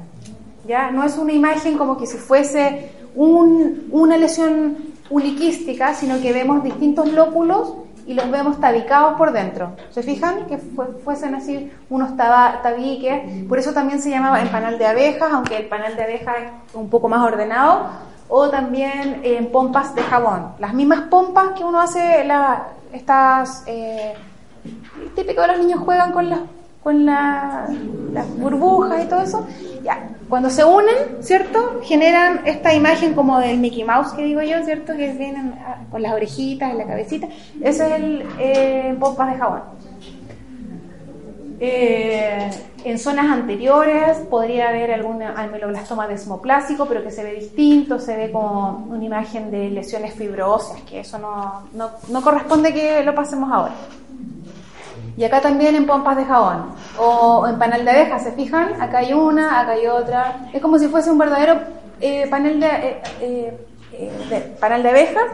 ¿ya? 0.66 0.90
No 0.90 1.02
es 1.02 1.16
una 1.18 1.32
imagen 1.32 1.76
como 1.76 1.96
que 1.96 2.06
si 2.06 2.18
fuese 2.18 2.92
una 3.16 4.16
lesión 4.16 4.76
uniquística, 5.11 5.94
sino 5.94 6.20
que 6.20 6.32
vemos 6.32 6.62
distintos 6.62 7.12
lóculos 7.12 7.74
y 8.06 8.14
los 8.14 8.30
vemos 8.30 8.61
tabicados 8.61 9.14
por 9.14 9.32
dentro. 9.32 9.72
¿Se 9.90 10.02
fijan? 10.02 10.46
Que 10.46 10.59
fuesen 11.04 11.34
así 11.34 11.70
unos 11.90 12.16
tabiques. 12.16 13.44
Por 13.48 13.59
eso 13.59 13.72
también 13.72 14.00
se 14.00 14.11
llamaba 14.11 14.40
en 14.40 14.48
panal 14.48 14.78
de 14.78 14.86
abejas, 14.86 15.30
aunque 15.32 15.56
el 15.56 15.66
panal 15.66 15.96
de 15.96 16.04
abejas 16.04 16.36
es 16.68 16.74
un 16.74 16.88
poco 16.88 17.09
más 17.09 17.22
ordenado. 17.22 18.07
O 18.29 18.49
también 18.51 19.20
en 19.24 19.51
pompas 19.51 19.95
de 19.95 20.03
jabón. 20.03 20.53
Las 20.59 20.74
mismas 20.74 21.03
pompas 21.09 21.51
que 21.57 21.64
uno 21.64 21.81
hace, 21.81 22.24
la, 22.24 22.68
estas... 22.93 23.64
Eh, 23.66 24.14
típico 25.14 25.41
de 25.43 25.49
los 25.49 25.59
niños 25.59 25.81
juegan 25.81 26.12
con 26.12 26.29
las 26.29 26.41
con 26.83 27.05
las 27.05 27.68
burbujas 28.39 29.05
y 29.05 29.09
todo 29.09 29.20
eso, 29.20 29.47
ya, 29.83 30.11
cuando 30.29 30.49
se 30.49 30.64
unen, 30.64 31.20
¿cierto? 31.20 31.81
Generan 31.83 32.43
esta 32.47 32.72
imagen 32.72 33.14
como 33.14 33.39
del 33.41 33.59
Mickey 33.59 33.85
Mouse 33.85 34.12
que 34.12 34.22
digo 34.22 34.41
yo, 34.43 34.64
¿cierto? 34.64 34.97
Que 34.97 35.12
vienen 35.12 35.55
ah, 35.59 35.81
con 35.91 36.01
las 36.01 36.12
orejitas, 36.12 36.74
la 36.74 36.87
cabecita. 36.87 37.29
Ese 37.61 37.87
es 37.87 37.93
el 37.93 38.24
eh, 38.39 38.97
pompas 38.99 39.33
de 39.33 39.39
jabón. 39.39 39.62
Eh, 41.61 42.51
en 42.85 42.99
zonas 42.99 43.26
anteriores 43.26 44.18
podría 44.31 44.68
haber 44.68 44.93
algún 44.93 45.22
ameloblastoma 45.22 46.07
desmoplásico, 46.07 46.87
pero 46.87 47.03
que 47.03 47.11
se 47.11 47.24
ve 47.24 47.35
distinto, 47.35 47.99
se 47.99 48.16
ve 48.16 48.31
como 48.31 48.87
una 48.89 49.05
imagen 49.05 49.51
de 49.51 49.70
lesiones 49.70 50.14
fibrosas, 50.14 50.81
que 50.83 51.01
eso 51.01 51.18
no, 51.18 51.64
no, 51.74 52.22
corresponde 52.22 52.72
que 52.72 53.03
lo 53.03 53.14
pasemos 53.14 53.51
ahora. 53.53 53.74
Y 55.16 55.24
acá 55.24 55.41
también 55.41 55.74
en 55.74 55.87
pompas 55.87 56.16
de 56.16 56.24
jabón 56.24 56.66
o 56.97 57.47
en 57.49 57.59
panel 57.59 57.85
de 57.85 57.91
abejas, 57.91 58.22
¿se 58.22 58.33
fijan? 58.33 58.81
Acá 58.81 58.99
hay 58.99 59.12
una, 59.12 59.61
acá 59.61 59.72
hay 59.72 59.87
otra. 59.89 60.49
Es 60.53 60.62
como 60.62 60.79
si 60.79 60.87
fuese 60.87 61.11
un 61.11 61.18
verdadero 61.18 61.59
eh, 62.01 62.29
panel 62.31 62.61
de, 62.61 63.01
eh, 63.20 63.59
eh, 63.93 64.57
panel 64.61 64.85
de 64.85 64.91
abejas, 64.91 65.24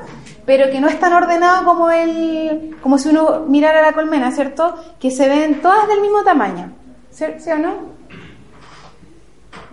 pero 0.47 0.71
que 0.71 0.81
no 0.81 0.89
es 0.89 0.99
tan 0.99 1.13
ordenado 1.13 1.67
como 1.67 1.91
el, 1.91 2.77
como 2.83 2.97
si 2.97 3.11
uno 3.11 3.45
mirara 3.47 3.83
la 3.83 3.93
colmena, 3.93 4.31
¿cierto? 4.31 4.75
Que 4.99 5.11
se 5.11 5.29
ven 5.29 5.61
todas 5.61 5.87
del 5.89 6.01
mismo 6.01 6.23
tamaño, 6.23 6.73
¿sí, 7.15 7.51
o 7.51 7.59
no? 7.59 7.75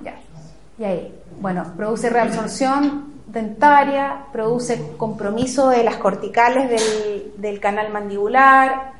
Ya. 0.03 0.15
Y 0.77 0.83
ahí, 0.83 1.21
bueno, 1.39 1.73
produce 1.75 2.09
reabsorción 2.09 3.11
dentaria, 3.27 4.25
produce 4.31 4.93
compromiso 4.97 5.69
de 5.69 5.83
las 5.83 5.97
corticales 5.97 6.69
del, 6.69 7.33
del 7.37 7.59
canal 7.59 7.91
mandibular, 7.91 8.91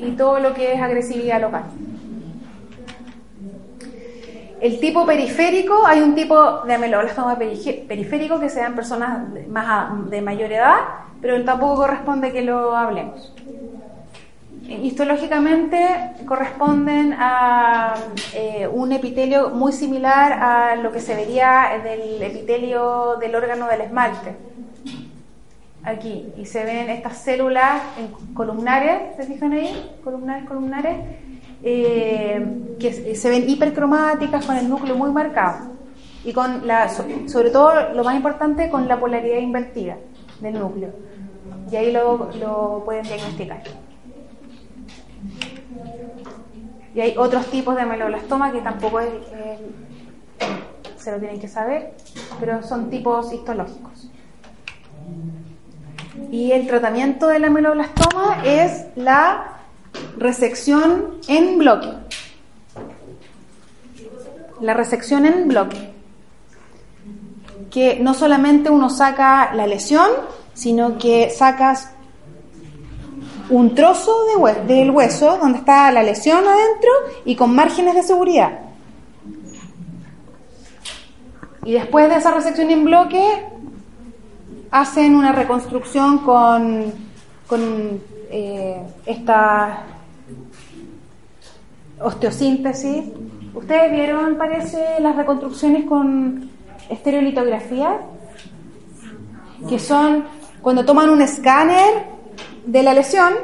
y 0.00 0.12
todo 0.12 0.40
lo 0.40 0.54
que 0.54 0.72
es 0.72 0.80
agresividad 0.80 1.40
local. 1.40 1.64
El 4.60 4.78
tipo 4.78 5.06
periférico, 5.06 5.86
hay 5.86 6.00
un 6.00 6.14
tipo 6.14 6.64
de 6.64 6.74
ameloblastoma 6.74 7.36
periférico 7.38 8.38
que 8.38 8.50
se 8.50 8.60
da 8.60 8.70
personas 8.70 9.26
más 9.48 10.10
de 10.10 10.20
mayor 10.20 10.52
edad, 10.52 10.76
pero 11.20 11.42
tampoco 11.44 11.76
corresponde 11.76 12.32
que 12.32 12.42
lo 12.42 12.76
hablemos. 12.76 13.32
Histológicamente 14.70 16.12
corresponden 16.26 17.12
a 17.18 17.94
eh, 18.34 18.68
un 18.72 18.92
epitelio 18.92 19.50
muy 19.50 19.72
similar 19.72 20.32
a 20.32 20.76
lo 20.76 20.92
que 20.92 21.00
se 21.00 21.16
vería 21.16 21.80
del 21.82 22.22
epitelio 22.22 23.16
del 23.16 23.34
órgano 23.34 23.66
del 23.66 23.80
esmalte 23.80 24.36
aquí 25.82 26.32
y 26.36 26.46
se 26.46 26.64
ven 26.64 26.88
estas 26.88 27.18
células 27.18 27.82
columnares, 28.34 29.16
¿se 29.16 29.24
fijan 29.24 29.52
ahí? 29.52 29.90
Columnares, 30.04 30.46
columnares, 30.46 30.98
eh, 31.62 32.76
que 32.78 33.14
se 33.16 33.28
ven 33.28 33.48
hipercromáticas 33.48 34.44
con 34.44 34.56
el 34.56 34.68
núcleo 34.68 34.94
muy 34.94 35.10
marcado 35.10 35.72
y 36.24 36.32
con 36.32 36.66
la, 36.66 36.88
sobre 36.88 37.50
todo 37.50 37.92
lo 37.92 38.04
más 38.04 38.14
importante, 38.14 38.70
con 38.70 38.86
la 38.86 39.00
polaridad 39.00 39.38
invertida 39.38 39.96
del 40.40 40.58
núcleo. 40.58 40.90
Y 41.72 41.76
ahí 41.76 41.92
lo 41.92 42.82
pueden 42.84 43.02
diagnosticar. 43.02 43.62
Y 46.94 47.00
hay 47.00 47.14
otros 47.16 47.46
tipos 47.46 47.76
de 47.76 47.82
ameloblastoma 47.82 48.52
que 48.52 48.60
tampoco 48.60 49.00
se 50.96 51.12
lo 51.12 51.18
tienen 51.18 51.40
que 51.40 51.48
saber, 51.48 51.94
pero 52.38 52.62
son 52.62 52.90
tipos 52.90 53.32
histológicos. 53.32 54.10
Y 56.30 56.52
el 56.52 56.66
tratamiento 56.66 57.28
del 57.28 57.44
ameloblastoma 57.44 58.42
es 58.44 58.86
la 58.96 59.60
resección 60.18 61.16
en 61.28 61.58
bloque. 61.58 61.88
La 64.60 64.74
resección 64.74 65.26
en 65.26 65.48
bloque. 65.48 65.90
Que 67.70 67.98
no 68.00 68.14
solamente 68.14 68.68
uno 68.70 68.90
saca 68.90 69.54
la 69.54 69.66
lesión, 69.66 70.10
sino 70.54 70.98
que 70.98 71.30
sacas 71.30 71.90
un 73.50 73.74
trozo 73.74 74.12
de 74.26 74.74
del 74.74 74.90
hueso 74.90 75.36
donde 75.38 75.58
está 75.58 75.90
la 75.90 76.02
lesión 76.02 76.38
adentro 76.38 76.90
y 77.24 77.36
con 77.36 77.54
márgenes 77.54 77.94
de 77.94 78.02
seguridad. 78.02 78.60
Y 81.64 81.72
después 81.72 82.08
de 82.08 82.16
esa 82.16 82.30
resección 82.30 82.70
en 82.70 82.84
bloque, 82.84 83.22
hacen 84.70 85.14
una 85.14 85.32
reconstrucción 85.32 86.18
con, 86.18 86.92
con 87.46 88.00
eh, 88.30 88.80
esta 89.04 89.84
osteosíntesis. 92.00 93.04
¿Ustedes 93.52 93.92
vieron, 93.92 94.36
parece, 94.36 95.00
las 95.00 95.16
reconstrucciones 95.16 95.84
con 95.84 96.48
estereolitografía? 96.88 97.98
Que 99.68 99.78
son 99.78 100.24
cuando 100.62 100.84
toman 100.84 101.10
un 101.10 101.20
escáner 101.20 102.19
de 102.66 102.82
la 102.82 102.94
lesión, 102.94 103.34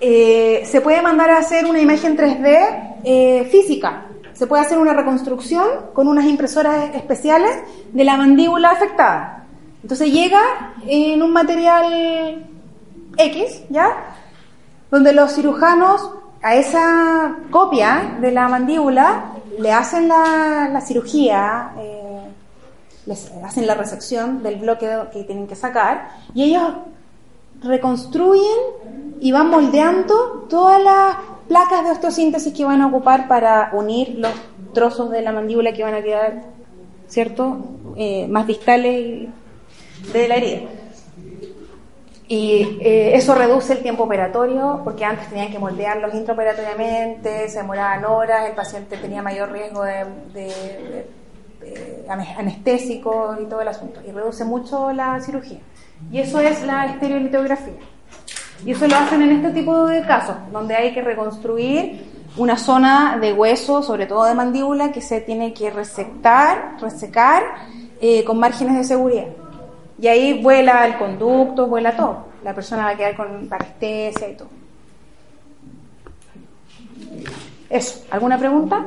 eh, 0.00 0.62
se 0.66 0.80
puede 0.80 1.00
mandar 1.02 1.30
a 1.30 1.38
hacer 1.38 1.66
una 1.66 1.80
imagen 1.80 2.16
3D 2.16 3.00
eh, 3.04 3.48
física. 3.50 4.06
Se 4.32 4.46
puede 4.46 4.62
hacer 4.62 4.78
una 4.78 4.92
reconstrucción 4.92 5.66
con 5.92 6.08
unas 6.08 6.26
impresoras 6.26 6.94
especiales 6.94 7.50
de 7.92 8.04
la 8.04 8.16
mandíbula 8.16 8.70
afectada. 8.70 9.46
Entonces 9.82 10.12
llega 10.12 10.40
en 10.86 11.22
un 11.22 11.32
material 11.32 12.46
X, 13.16 13.62
¿ya? 13.70 14.14
Donde 14.90 15.12
los 15.12 15.34
cirujanos 15.34 16.10
a 16.42 16.56
esa 16.56 17.36
copia 17.50 18.18
de 18.20 18.30
la 18.32 18.48
mandíbula 18.48 19.32
le 19.58 19.72
hacen 19.72 20.08
la, 20.08 20.80
cirugía, 20.84 21.72
eh, 21.78 22.20
les 23.06 23.32
hacen 23.44 23.66
la 23.66 23.74
resección 23.74 24.42
del 24.42 24.56
bloque 24.56 24.88
que 25.12 25.24
tienen 25.24 25.46
que 25.46 25.56
sacar 25.56 26.10
y 26.34 26.44
ellos 26.44 26.74
reconstruyen 27.64 28.58
y 29.20 29.32
van 29.32 29.50
moldeando 29.50 30.46
todas 30.48 30.82
las 30.82 31.16
placas 31.48 31.84
de 31.84 31.90
osteosíntesis 31.90 32.52
que 32.52 32.64
van 32.64 32.80
a 32.80 32.86
ocupar 32.86 33.28
para 33.28 33.70
unir 33.72 34.16
los 34.18 34.32
trozos 34.72 35.10
de 35.10 35.22
la 35.22 35.32
mandíbula 35.32 35.72
que 35.72 35.82
van 35.82 35.94
a 35.94 36.02
quedar, 36.02 36.42
¿cierto?, 37.08 37.58
eh, 37.96 38.26
más 38.28 38.46
distales 38.46 39.28
de 40.12 40.28
la 40.28 40.34
herida. 40.36 40.62
Y 42.26 42.78
eh, 42.80 43.16
eso 43.16 43.34
reduce 43.34 43.74
el 43.74 43.82
tiempo 43.82 44.04
operatorio, 44.04 44.80
porque 44.82 45.04
antes 45.04 45.28
tenían 45.28 45.52
que 45.52 45.58
moldearlos 45.58 46.14
intraoperatoriamente, 46.14 47.48
se 47.48 47.58
demoraban 47.58 48.04
horas, 48.06 48.48
el 48.48 48.54
paciente 48.54 48.96
tenía 48.96 49.22
mayor 49.22 49.52
riesgo 49.52 49.82
de, 49.82 50.04
de, 50.32 51.06
anestésicos 52.08 53.38
y 53.40 53.44
todo 53.46 53.60
el 53.60 53.68
asunto. 53.68 54.00
Y 54.06 54.10
reduce 54.10 54.44
mucho 54.44 54.92
la 54.92 55.20
cirugía. 55.20 55.60
Y 56.10 56.18
eso 56.20 56.40
es 56.40 56.64
la 56.64 56.86
estereolitografía. 56.86 57.74
Y 58.64 58.72
eso 58.72 58.86
lo 58.86 58.96
hacen 58.96 59.22
en 59.22 59.30
este 59.30 59.50
tipo 59.50 59.86
de 59.86 60.02
casos, 60.02 60.36
donde 60.52 60.74
hay 60.74 60.94
que 60.94 61.02
reconstruir 61.02 62.24
una 62.36 62.56
zona 62.56 63.18
de 63.18 63.32
hueso, 63.32 63.82
sobre 63.82 64.06
todo 64.06 64.24
de 64.24 64.34
mandíbula, 64.34 64.90
que 64.90 65.00
se 65.00 65.20
tiene 65.20 65.52
que 65.52 65.70
resectar, 65.70 66.76
resecar 66.80 67.42
eh, 68.00 68.24
con 68.24 68.38
márgenes 68.38 68.76
de 68.76 68.84
seguridad. 68.84 69.26
Y 69.98 70.08
ahí 70.08 70.42
vuela 70.42 70.86
el 70.86 70.96
conducto, 70.96 71.66
vuela 71.66 71.96
todo. 71.96 72.26
La 72.42 72.54
persona 72.54 72.84
va 72.84 72.90
a 72.90 72.96
quedar 72.96 73.16
con 73.16 73.48
parestesia 73.48 74.28
y 74.28 74.34
todo. 74.34 74.48
Eso, 77.70 78.04
¿alguna 78.10 78.38
pregunta? 78.38 78.86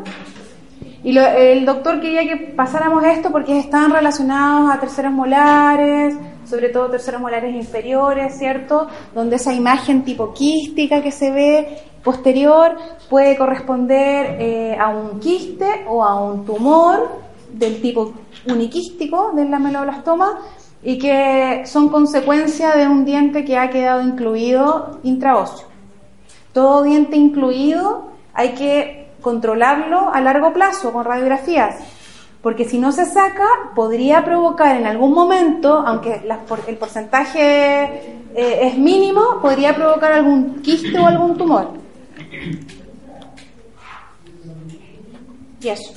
Y 1.07 1.17
el 1.17 1.65
doctor 1.65 2.01
quería 2.01 2.27
que 2.27 2.35
pasáramos 2.35 3.01
esto 3.05 3.31
porque 3.31 3.57
están 3.57 3.91
relacionados 3.91 4.75
a 4.75 4.77
terceros 4.77 5.13
molares, 5.13 6.13
sobre 6.43 6.67
todo 6.67 6.89
terceros 6.89 7.21
molares 7.21 7.55
inferiores, 7.55 8.37
¿cierto? 8.37 8.89
Donde 9.15 9.37
esa 9.37 9.53
imagen 9.53 10.03
tipo 10.03 10.33
quística 10.33 11.01
que 11.01 11.13
se 11.13 11.31
ve 11.31 11.79
posterior 12.03 12.75
puede 13.09 13.37
corresponder 13.37 14.35
eh, 14.37 14.77
a 14.77 14.89
un 14.89 15.21
quiste 15.21 15.85
o 15.87 16.03
a 16.03 16.21
un 16.21 16.45
tumor 16.45 17.07
del 17.53 17.79
tipo 17.81 18.11
uniquístico 18.45 19.31
del 19.33 19.49
lameloblastoma 19.49 20.39
y 20.83 20.97
que 20.97 21.61
son 21.67 21.87
consecuencia 21.87 22.75
de 22.75 22.85
un 22.85 23.05
diente 23.05 23.45
que 23.45 23.57
ha 23.57 23.69
quedado 23.69 24.01
incluido 24.01 24.99
intraóseo. 25.03 25.67
Todo 26.51 26.83
diente 26.83 27.15
incluido 27.15 28.07
hay 28.33 28.49
que 28.55 28.96
controlarlo 29.21 30.13
a 30.13 30.21
largo 30.21 30.53
plazo 30.53 30.93
con 30.93 31.05
radiografías, 31.05 31.75
porque 32.41 32.65
si 32.65 32.77
no 32.77 32.91
se 32.91 33.05
saca 33.05 33.47
podría 33.75 34.23
provocar 34.23 34.75
en 34.75 34.85
algún 34.85 35.13
momento, 35.13 35.83
aunque 35.85 36.21
el 36.67 36.77
porcentaje 36.77 38.17
eh, 38.35 38.67
es 38.67 38.77
mínimo, 38.77 39.39
podría 39.41 39.75
provocar 39.75 40.13
algún 40.13 40.61
quiste 40.61 40.97
o 40.99 41.05
algún 41.05 41.37
tumor. 41.37 41.73
Y 45.61 45.69
eso. 45.69 45.93